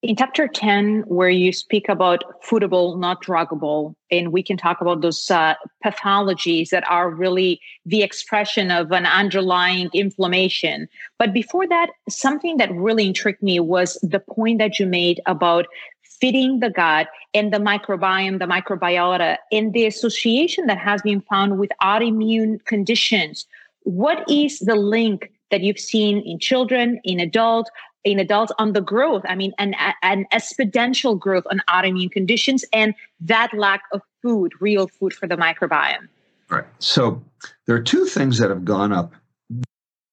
[0.05, 5.01] in chapter 10 where you speak about foodable not druggable and we can talk about
[5.01, 10.87] those uh, pathologies that are really the expression of an underlying inflammation.
[11.17, 15.65] But before that something that really intrigued me was the point that you made about
[16.03, 21.57] feeding the gut and the microbiome the microbiota and the association that has been found
[21.57, 23.47] with autoimmune conditions.
[23.81, 27.71] What is the link that you've seen in children in adults
[28.05, 29.23] in adults on the growth.
[29.27, 34.87] I mean, an, an exponential growth on autoimmune conditions and that lack of food, real
[34.87, 36.07] food for the microbiome.
[36.49, 36.63] Right.
[36.79, 37.21] So
[37.65, 39.13] there are two things that have gone up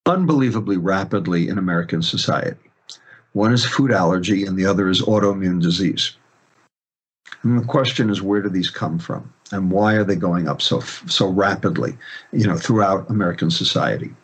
[0.07, 2.57] unbelievably rapidly in American society.
[3.35, 6.17] One is food allergy, and the other is autoimmune disease.
[7.43, 10.61] And the question is, where do these come from, and why are they going up
[10.61, 11.97] so so rapidly,
[12.33, 14.15] you know, throughout American society?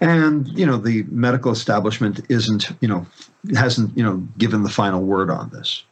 [0.00, 3.06] And, you know, the medical establishment isn't, you know,
[3.54, 5.84] hasn't, you know, given the final word on this.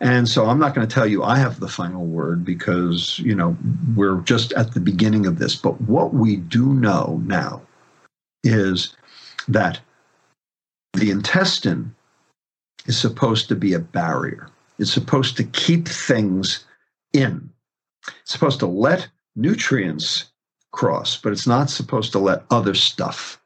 [0.00, 3.34] And so I'm not going to tell you I have the final word because, you
[3.34, 3.56] know,
[3.94, 5.54] we're just at the beginning of this.
[5.56, 7.60] But what we do know now
[8.42, 8.96] is
[9.48, 9.80] that
[10.94, 11.94] the intestine
[12.86, 14.48] is supposed to be a barrier.
[14.78, 16.64] It's supposed to keep things
[17.12, 17.50] in.
[18.22, 20.29] It's supposed to let nutrients
[20.72, 23.40] cross, but it's not supposed to let other stuff.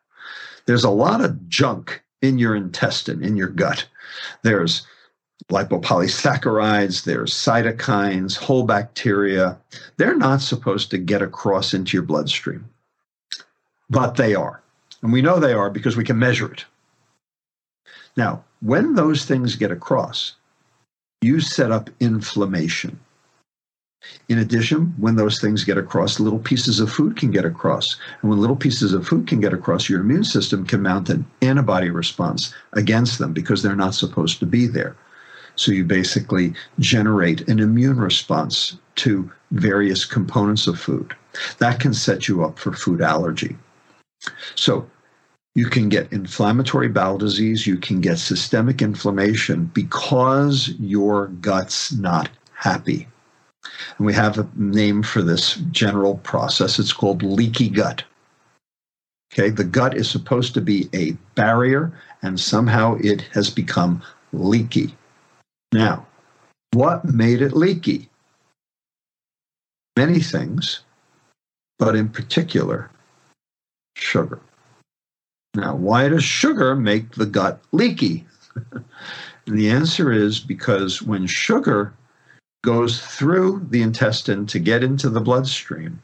[0.66, 3.87] There's a lot of junk in your intestine, in your gut.
[4.42, 4.87] There's
[5.50, 9.58] lipopolysaccharides, there's cytokines, whole bacteria.
[9.96, 12.68] They're not supposed to get across into your bloodstream,
[13.90, 14.62] but they are.
[15.02, 16.64] And we know they are because we can measure it.
[18.16, 20.34] Now, when those things get across,
[21.20, 22.98] you set up inflammation.
[24.28, 27.96] In addition, when those things get across, little pieces of food can get across.
[28.20, 31.26] And when little pieces of food can get across, your immune system can mount an
[31.42, 34.96] antibody response against them because they're not supposed to be there.
[35.56, 41.14] So you basically generate an immune response to various components of food.
[41.58, 43.56] That can set you up for food allergy.
[44.54, 44.88] So
[45.54, 52.28] you can get inflammatory bowel disease, you can get systemic inflammation because your gut's not
[52.54, 53.06] happy.
[53.98, 56.79] And we have a name for this general process.
[56.79, 58.05] It's called leaky gut.
[59.33, 64.95] Okay, the gut is supposed to be a barrier, and somehow it has become leaky.
[65.72, 66.07] Now,
[66.72, 68.09] what made it leaky?
[69.97, 70.80] Many things,
[71.78, 72.91] but in particular,
[73.97, 74.41] sugar.
[75.55, 78.26] Now, why does sugar make the gut leaky?
[78.55, 78.84] and
[79.59, 81.93] the answer is because when sugar
[82.64, 86.00] goes through the intestine to get into the bloodstream,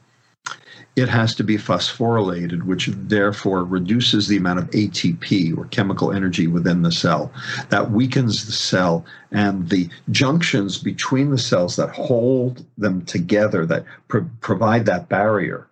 [0.95, 6.47] it has to be phosphorylated, which therefore reduces the amount of ATP or chemical energy
[6.47, 7.33] within the cell.
[7.71, 13.85] That weakens the cell, and the junctions between the cells that hold them together, that
[14.09, 15.67] pro- provide that barrier,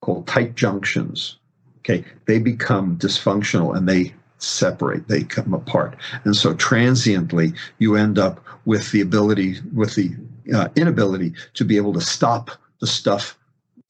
[0.00, 1.36] called tight junctions,
[1.80, 5.96] okay, they become dysfunctional and they separate, they come apart.
[6.24, 10.10] And so transiently, you end up with the ability, with the
[10.54, 13.38] uh, inability to be able to stop the stuff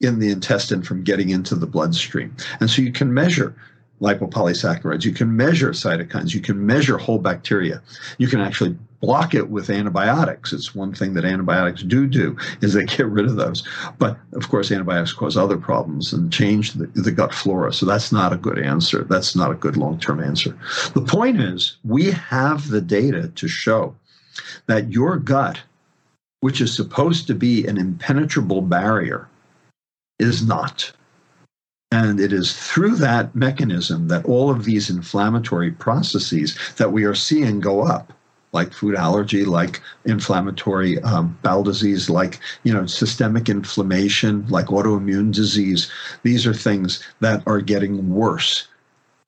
[0.01, 2.35] in the intestine from getting into the bloodstream.
[2.59, 3.55] And so you can measure
[4.01, 7.81] lipopolysaccharides, you can measure cytokines, you can measure whole bacteria.
[8.17, 10.53] You can actually block it with antibiotics.
[10.53, 13.67] It's one thing that antibiotics do do is they get rid of those.
[13.99, 17.73] But of course, antibiotics cause other problems and change the, the gut flora.
[17.73, 19.03] So that's not a good answer.
[19.03, 20.57] That's not a good long-term answer.
[20.93, 23.95] The point is we have the data to show
[24.67, 25.59] that your gut,
[26.43, 29.29] which is supposed to be an impenetrable barrier,
[30.19, 30.91] is not.
[31.89, 37.15] And it is through that mechanism that all of these inflammatory processes that we are
[37.15, 38.11] seeing go up,
[38.51, 45.33] like food allergy, like inflammatory um, bowel disease, like you know systemic inflammation, like autoimmune
[45.33, 45.89] disease.
[46.23, 48.67] These are things that are getting worse,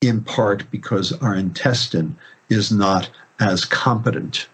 [0.01, 2.17] in part because our intestine
[2.49, 3.09] is not
[3.39, 4.49] as competent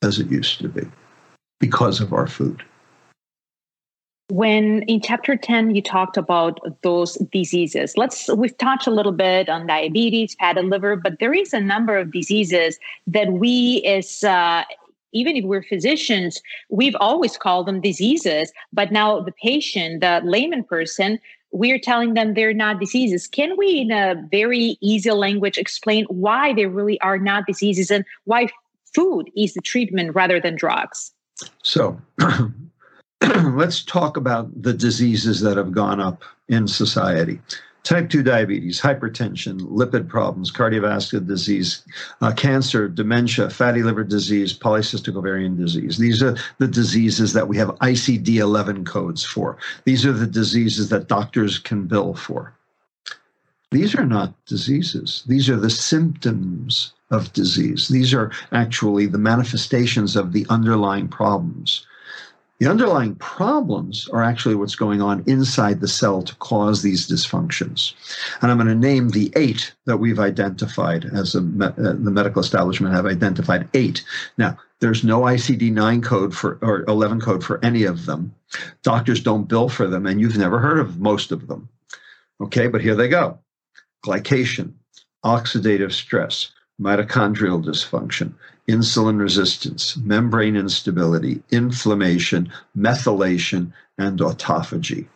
[0.00, 0.86] as it used to be
[1.60, 2.62] because of our food.
[4.28, 9.50] When in chapter 10 you talked about those diseases, let's we've touched a little bit
[9.50, 14.64] on diabetes, fatty liver, but there is a number of diseases that we as uh,
[15.14, 20.64] even if we're physicians, we've always called them diseases, but now the patient, the layman
[20.64, 21.18] person,
[21.52, 23.28] we're telling them they're not diseases.
[23.28, 28.04] Can we, in a very easy language, explain why they really are not diseases and
[28.24, 28.48] why
[28.92, 31.12] food is the treatment rather than drugs?
[31.62, 32.00] So,
[33.20, 37.40] let's talk about the diseases that have gone up in society
[37.84, 41.84] type 2 diabetes, hypertension, lipid problems, cardiovascular disease,
[42.22, 45.98] uh, cancer, dementia, fatty liver disease, polycystic ovarian disease.
[45.98, 49.58] These are the diseases that we have ICD 11 codes for.
[49.84, 52.54] These are the diseases that doctors can bill for.
[53.74, 57.88] These are not diseases, these are the symptoms of disease.
[57.88, 61.84] These are actually the manifestations of the underlying problems.
[62.60, 67.94] The underlying problems are actually what's going on inside the cell to cause these dysfunctions.
[68.40, 72.42] And I'm going to name the eight that we've identified as a, uh, the medical
[72.42, 74.04] establishment have identified eight.
[74.38, 78.32] Now, there's no ICD 9 code for or 11 code for any of them.
[78.84, 81.68] Doctors don't bill for them, and you've never heard of most of them.
[82.40, 83.40] Okay, but here they go
[84.04, 84.72] glycation,
[85.24, 86.50] oxidative stress,
[86.80, 88.34] mitochondrial dysfunction,
[88.68, 95.06] insulin resistance, membrane instability, inflammation, methylation, and autophagy.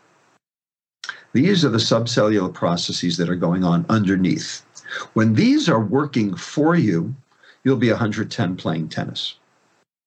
[1.35, 4.63] These are the subcellular processes that are going on underneath.
[5.13, 7.15] When these are working for you,
[7.65, 9.35] you'll be 110 playing tennis.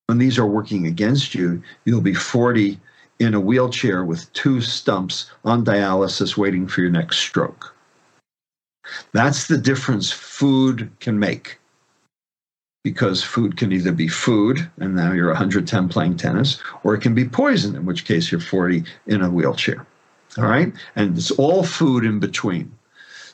[0.07, 2.79] When these are working against you, you'll be 40
[3.19, 7.75] in a wheelchair with two stumps on dialysis waiting for your next stroke.
[9.13, 11.59] That's the difference food can make
[12.83, 17.13] because food can either be food, and now you're 110 playing tennis, or it can
[17.13, 19.85] be poison, in which case you're 40 in a wheelchair.
[20.37, 20.73] All right?
[20.95, 22.71] And it's all food in between.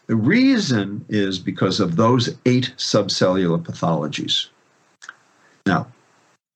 [0.08, 4.48] The reason is because of those eight subcellular pathologies.
[5.66, 5.88] Now,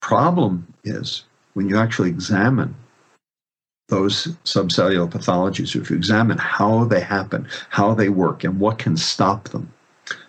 [0.01, 1.23] problem is
[1.53, 2.75] when you actually examine
[3.91, 8.95] those subcellular pathologies, if you examine how they happen, how they work, and what can
[8.97, 9.71] stop them,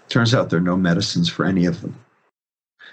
[0.08, 1.96] turns out there are no medicines for any of them.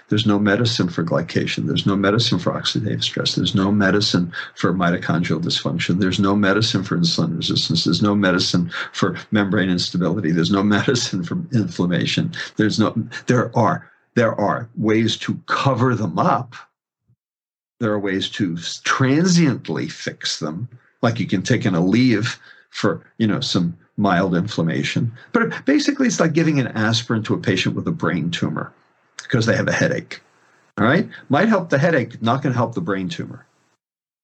[0.08, 1.66] There's no medicine for glycation.
[1.66, 3.34] There's no medicine for oxidative stress.
[3.34, 6.00] There's no medicine for mitochondrial dysfunction.
[6.00, 7.84] There's no medicine for insulin resistance.
[7.84, 10.30] There's no medicine for membrane instability.
[10.30, 12.32] There's no medicine for inflammation.
[12.56, 12.94] There's no
[13.26, 16.54] there are there are ways to cover them up.
[17.80, 20.68] There are ways to transiently fix them,
[21.02, 22.38] like you can take an Aleve
[22.70, 25.12] for you know some mild inflammation.
[25.32, 28.72] But basically, it's like giving an aspirin to a patient with a brain tumor
[29.22, 30.20] because they have a headache.
[30.78, 31.08] All right?
[31.28, 33.46] Might help the headache, not going to help the brain tumor.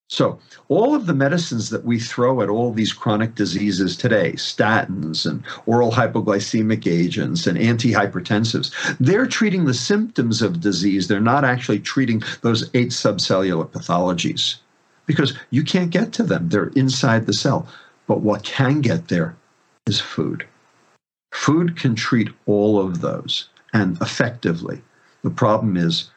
[0.09, 0.39] So,
[0.69, 5.43] all of the medicines that we throw at all these chronic diseases today, statins and
[5.67, 11.09] oral hypoglycemic agents and antihypertensives, they're treating the symptoms of disease.
[11.09, 14.59] They're not actually treating those eight subcellular pathologies
[15.07, 16.51] because you can't get to them.
[16.51, 17.67] They're inside the cell.
[18.07, 19.37] But what can get there
[19.87, 20.47] is food.
[21.33, 24.83] Food can treat all of those and effectively.
[25.23, 26.11] The problem is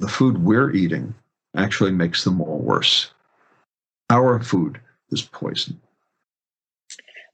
[0.00, 1.14] the food we're eating
[1.54, 3.10] actually makes them all worse.
[4.10, 4.80] Our food
[5.10, 5.80] is poison.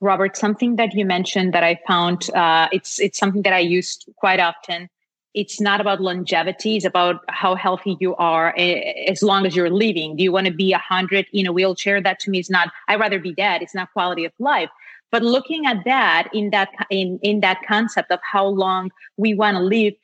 [0.01, 3.99] Robert, something that you mentioned that I found uh, it's it's something that I use
[4.17, 4.89] quite often.
[5.35, 10.17] It's not about longevity; it's about how healthy you are as long as you're living.
[10.17, 12.01] Do you want to be a hundred in a wheelchair?
[12.01, 12.71] That to me is not.
[12.89, 13.63] I'd rather be dead.
[13.63, 14.71] It's not quality of life.
[15.11, 19.57] but looking at that in that in in that concept of how long we want
[19.57, 19.95] to live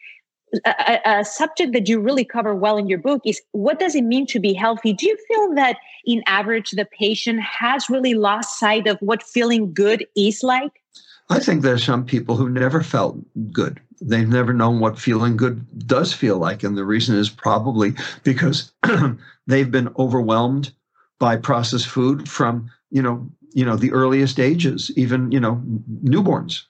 [0.65, 4.05] a, a, subject that you really cover well in your book is what does it
[4.05, 4.93] mean to be healthy?
[4.93, 9.73] Do you feel that in average the patient has really lost sight of what feeling
[9.73, 10.83] good is like?
[11.29, 13.19] I think there's some people who never felt
[13.53, 13.81] good.
[14.01, 18.73] They've never known what feeling good does feel like and the reason is probably because
[19.47, 20.73] they've been overwhelmed
[21.19, 25.63] by processed food from you know you know the earliest ages even you know
[26.05, 26.65] newborns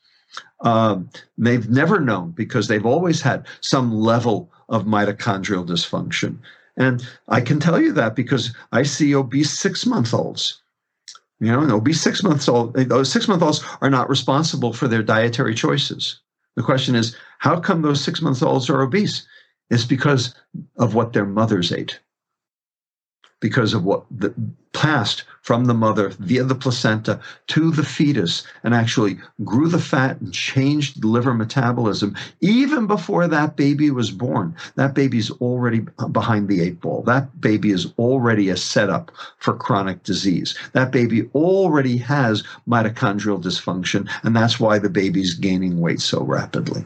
[0.61, 0.99] uh,
[1.39, 6.39] they've never known because they've always had some level of mitochondrial dysfunction.
[6.77, 10.61] And i can tell you that because i see obese six month olds.
[11.41, 14.89] You know and obese six months old those six month olds are not responsible for
[14.89, 16.21] their dietary choices.
[16.57, 19.27] The question is how come those six month olds are obese?
[19.71, 20.35] It's because
[20.79, 22.01] of what their mothers ate
[23.41, 24.35] because of what the
[24.77, 30.21] passed from the mother via the placenta to the fetus and actually grew the fat
[30.21, 34.55] and changed liver metabolism even before that baby was born.
[34.75, 37.03] That baby's already behind the eight ball.
[37.05, 40.55] That baby is already a setup for chronic disease.
[40.73, 46.85] That baby already has mitochondrial dysfunction and that's why the baby's gaining weight so rapidly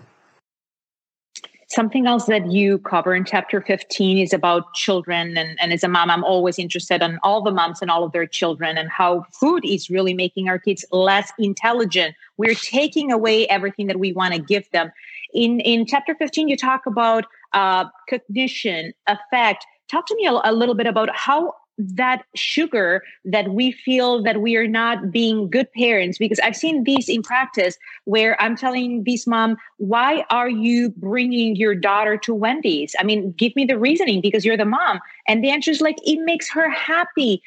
[1.70, 5.36] Something else that you cover in chapter 15 is about children.
[5.36, 8.10] And, and as a mom, I'm always interested in all the moms and all of
[8.10, 12.16] their children and how food is really making our kids less intelligent.
[12.38, 14.90] We're taking away everything that we want to give them.
[15.32, 19.64] In, in chapter 15, you talk about uh, cognition, affect.
[19.88, 24.40] Talk to me a, a little bit about how that sugar that we feel that
[24.40, 26.18] we are not being good parents.
[26.18, 31.56] Because i've seen these in practice where i'm telling this mom why are you bringing
[31.56, 32.94] your daughter to wendy's?
[32.98, 35.00] I mean give me the reasoning because you're the mom.
[35.26, 37.42] And the answer is like it makes her happy.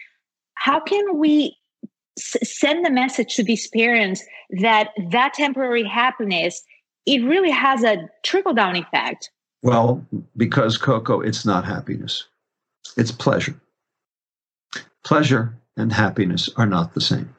[0.55, 1.55] How can we
[2.17, 4.23] s- send the message to these parents
[4.61, 6.63] that that temporary happiness
[7.05, 9.31] it really has a trickle down effect?
[9.61, 10.05] Well
[10.35, 12.25] because coco it's not happiness.
[12.97, 13.55] It's pleasure
[15.03, 17.33] Pleasure and happiness are not the same.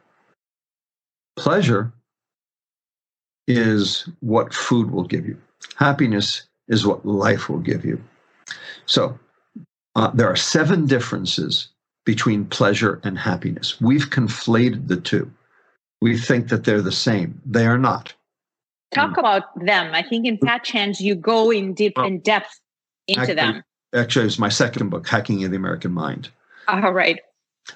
[1.37, 1.93] Pleasure
[3.47, 5.37] is what food will give you,
[5.77, 8.03] happiness is what life will give you.
[8.87, 9.19] So,
[9.97, 11.69] uh, there are seven differences
[12.05, 13.81] between pleasure and happiness.
[13.81, 15.31] We've conflated the two.
[16.01, 17.41] We think that they're the same.
[17.47, 18.12] They are not.
[18.93, 19.19] Talk mm.
[19.19, 19.95] about them.
[19.95, 22.61] I think in Fat Chance you go in deep in depth
[23.09, 23.62] into actually, them.
[23.95, 26.29] Actually, it's my second book, Hacking the American Mind.
[26.69, 27.21] All right.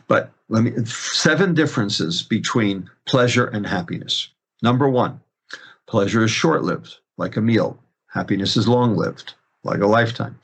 [0.07, 4.28] But let me seven differences between pleasure and happiness.
[4.62, 5.20] Number one,
[5.86, 7.78] pleasure is short lived, like a meal.
[8.09, 9.34] Happiness is long lived,
[9.64, 10.39] like a lifetime.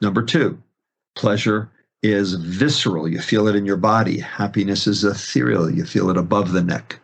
[0.00, 0.60] Number two,
[1.14, 1.70] pleasure
[2.02, 3.08] is visceral.
[3.08, 4.18] You feel it in your body.
[4.18, 5.70] Happiness is ethereal.
[5.70, 6.98] You feel it above the neck.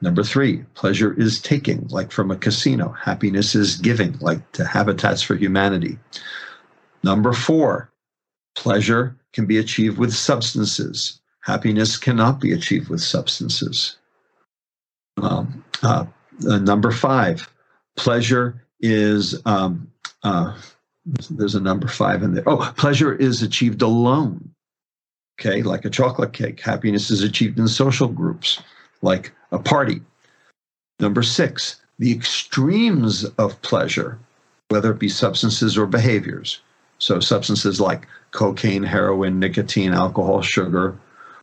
[0.00, 2.90] Number three, pleasure is taking, like from a casino.
[2.90, 5.98] Happiness is giving, like to Habitats for Humanity.
[7.02, 7.90] Number four,
[8.58, 11.20] pleasure can be achieved with substances.
[11.42, 13.96] Happiness cannot be achieved with substances.
[15.22, 16.04] Um, uh,
[16.48, 17.48] uh, number five,
[17.96, 19.88] pleasure is, um,
[20.24, 20.58] uh,
[21.30, 22.42] there's a number five in there.
[22.48, 24.50] Oh, pleasure is achieved alone.
[25.40, 26.60] Okay, like a chocolate cake.
[26.60, 28.60] Happiness is achieved in social groups,
[29.02, 30.02] like a party.
[30.98, 34.18] Number six, the extremes of pleasure,
[34.68, 36.60] whether it be substances or behaviors.
[36.98, 40.98] So, substances like cocaine, heroin, nicotine, alcohol, sugar,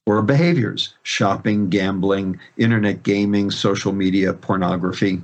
[0.06, 5.22] or behaviors shopping, gambling, internet gaming, social media, pornography.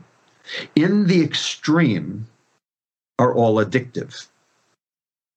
[0.76, 2.28] In the extreme
[3.20, 4.28] are all addictive.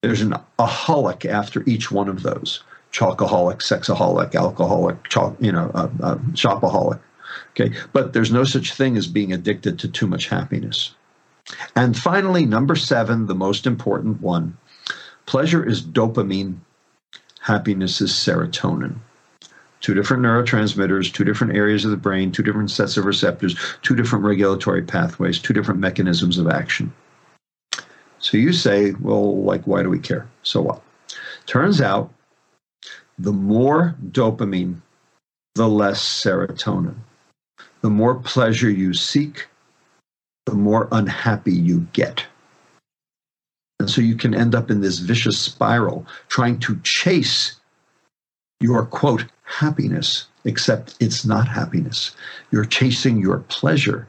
[0.01, 4.97] There's an aholic after each one of those chocoholic, sexaholic, alcoholic,
[5.39, 6.99] you know, uh, uh, shopaholic.
[7.51, 10.95] Okay, but there's no such thing as being addicted to too much happiness.
[11.75, 14.57] And finally, number seven, the most important one
[15.25, 16.57] Pleasure is dopamine,
[17.39, 18.95] happiness is serotonin.
[19.81, 23.95] Two different neurotransmitters, two different areas of the brain, two different sets of receptors, two
[23.95, 26.91] different regulatory pathways, two different mechanisms of action.
[28.19, 30.27] So you say, well, like, why do we care?
[30.41, 30.81] So what?
[31.45, 32.11] Turns out
[33.19, 34.81] the more dopamine,
[35.53, 36.95] the less serotonin.
[37.81, 39.47] The more pleasure you seek,
[40.45, 42.25] the more unhappy you get.
[43.79, 47.57] And so you can end up in this vicious spiral trying to chase
[48.59, 52.15] your quote happiness, except it's not happiness.
[52.51, 54.07] You're chasing your pleasure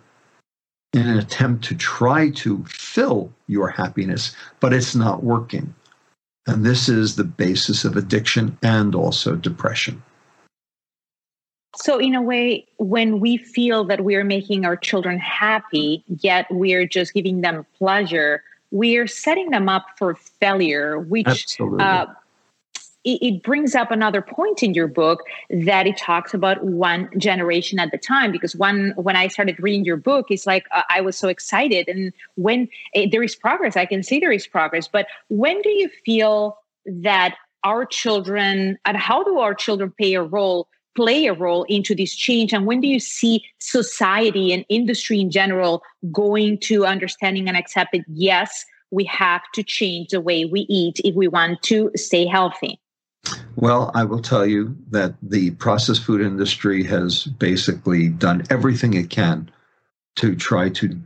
[0.93, 5.75] in an attempt to try to fill your happiness, but it's not working.
[6.47, 10.03] And this is the basis of addiction and also depression.
[11.75, 16.47] So, in a way, when we feel that we are making our children happy, yet
[16.51, 18.43] we are just giving them pleasure,
[18.77, 22.07] we are setting them up for failure, which uh,
[23.05, 27.79] it, it, brings up another point in your book that it talks about one generation
[27.79, 28.31] at the time.
[28.31, 31.89] Because one, when I started reading your book, it's like uh, I was so excited,
[31.89, 34.89] and when uh, there is progress, I can see there is progress.
[34.89, 40.23] But when do you feel that our children and how do our children play a
[40.23, 42.53] role play a role into this change?
[42.53, 48.05] And when do you see society and industry in general going to understanding and accepting
[48.09, 52.81] yes we have to change the way we eat if we want to stay healthy?
[53.57, 59.11] Well i will tell you that the processed food industry has basically done everything it
[59.11, 59.51] can
[60.17, 60.97] to try to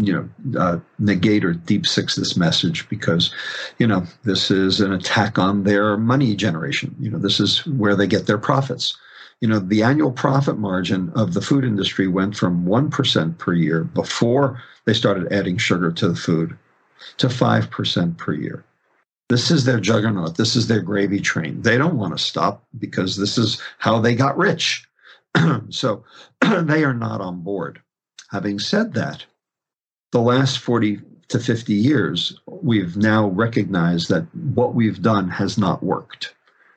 [0.00, 3.32] you know uh, negate or deep six this message because
[3.78, 6.94] you know this is an attack on their money generation.
[6.98, 8.96] You know this is where they get their profits
[9.40, 13.84] you know the annual profit margin of the food industry went from 1% per year
[13.84, 16.56] before they started adding sugar to the food
[17.16, 18.64] to 5% per year
[19.28, 23.16] this is their juggernaut this is their gravy train they don't want to stop because
[23.16, 24.86] this is how they got rich
[25.70, 26.04] so
[26.62, 27.80] they are not on board
[28.30, 29.24] having said that
[30.12, 35.82] the last 40 to 50 years, we've now recognized that what we've done has not
[35.82, 36.34] worked.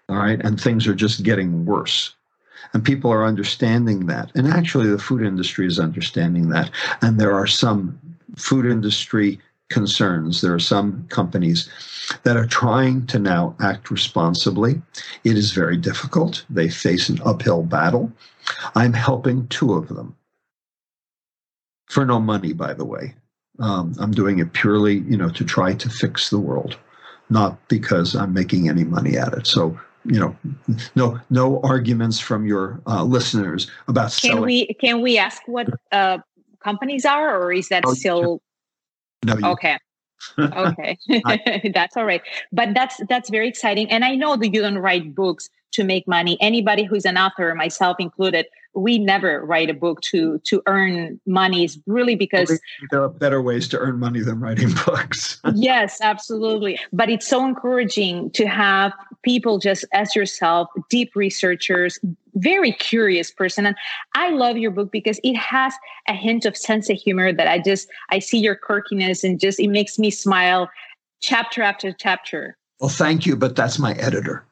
[0.10, 0.40] All right.
[0.44, 2.14] And things are just getting worse.
[2.74, 4.32] And people are understanding that.
[4.36, 6.72] And actually, the food industry is understanding that.
[7.02, 8.00] And there are some
[8.36, 9.40] food industry
[9.70, 10.42] concerns.
[10.42, 11.70] There are some companies
[12.24, 14.82] that are trying to now act responsibly.
[15.24, 16.46] It is very difficult.
[16.50, 18.12] They face an uphill battle.
[18.76, 20.16] I'm helping two of them
[21.88, 23.16] for no money, by the way.
[23.60, 26.78] Um, I'm doing it purely, you know, to try to fix the world,
[27.30, 29.46] not because I'm making any money at it.
[29.46, 30.36] So, you know,
[30.96, 34.44] no no arguments from your uh, listeners about can selling.
[34.44, 36.18] we can we ask what uh,
[36.64, 38.42] companies are, or is that oh, still
[39.26, 39.52] no?
[39.52, 39.78] okay.
[40.40, 40.98] okay
[41.74, 42.22] that's all right
[42.52, 46.08] but that's that's very exciting and i know that you don't write books to make
[46.08, 51.20] money anybody who's an author myself included we never write a book to to earn
[51.26, 52.60] money is really because
[52.90, 55.40] there are uh, better ways to earn money than writing books.
[55.54, 56.80] Yes absolutely.
[56.94, 58.94] But it's so encouraging to have
[59.24, 62.00] people just as yourself deep researchers
[62.36, 63.66] very curious person.
[63.66, 63.76] And
[64.16, 65.74] i love your book because it has
[66.08, 69.60] a hint of sense of humor that i just i see your quirkiness and just
[69.60, 70.70] it makes me smile
[71.22, 72.58] chapter after chapter.
[72.80, 74.46] Well thank you but that's my editor.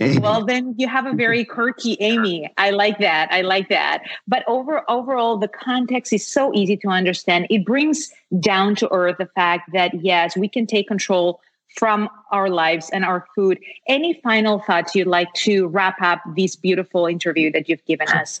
[0.00, 2.48] Well, then you have a very quirky Amy.
[2.56, 3.28] I like that.
[3.32, 4.02] I like that.
[4.28, 7.48] But over overall, the context is so easy to understand.
[7.50, 11.40] It brings down to earth the fact that yes, we can take control
[11.76, 13.58] from our lives and our food.
[13.88, 18.40] Any final thoughts you'd like to wrap up this beautiful interview that you've given us?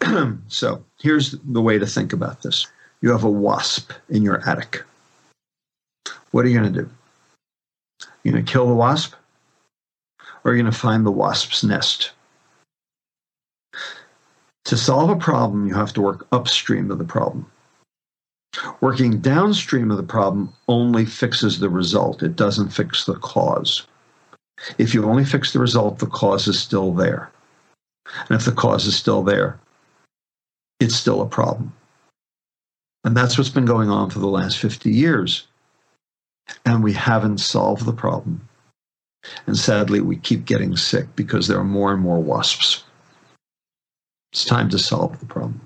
[0.48, 2.66] so here's the way to think about this.
[3.00, 4.82] You have a wasp in your attic.
[6.32, 6.90] What are you going to do?
[8.22, 9.14] You're going to kill the wasp?
[10.44, 12.12] Or you're going to find the wasp's nest.
[14.64, 17.50] To solve a problem, you have to work upstream of the problem.
[18.80, 23.86] Working downstream of the problem only fixes the result, it doesn't fix the cause.
[24.78, 27.30] If you only fix the result, the cause is still there.
[28.28, 29.58] And if the cause is still there,
[30.80, 31.72] it's still a problem.
[33.04, 35.46] And that's what's been going on for the last 50 years.
[36.66, 38.46] And we haven't solved the problem.
[39.46, 42.84] And sadly, we keep getting sick because there are more and more wasps.
[44.32, 45.60] It's time to solve the problem.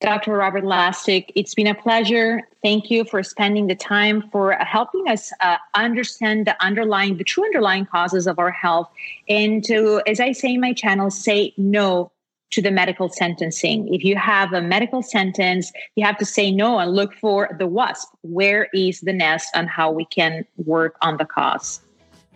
[0.00, 0.36] Dr.
[0.36, 2.42] Robert Lustig, it's been a pleasure.
[2.62, 7.44] Thank you for spending the time for helping us uh, understand the underlying, the true
[7.44, 8.88] underlying causes of our health,
[9.28, 12.12] and to, as I say in my channel, say no
[12.52, 13.92] to the medical sentencing.
[13.92, 17.66] If you have a medical sentence, you have to say no and look for the
[17.66, 18.08] wasp.
[18.22, 21.80] Where is the nest, and how we can work on the cause.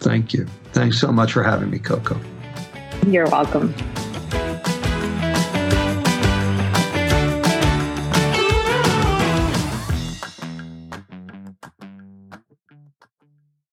[0.03, 0.47] Thank you.
[0.73, 2.19] Thanks so much for having me, Coco.
[3.07, 3.75] You're welcome.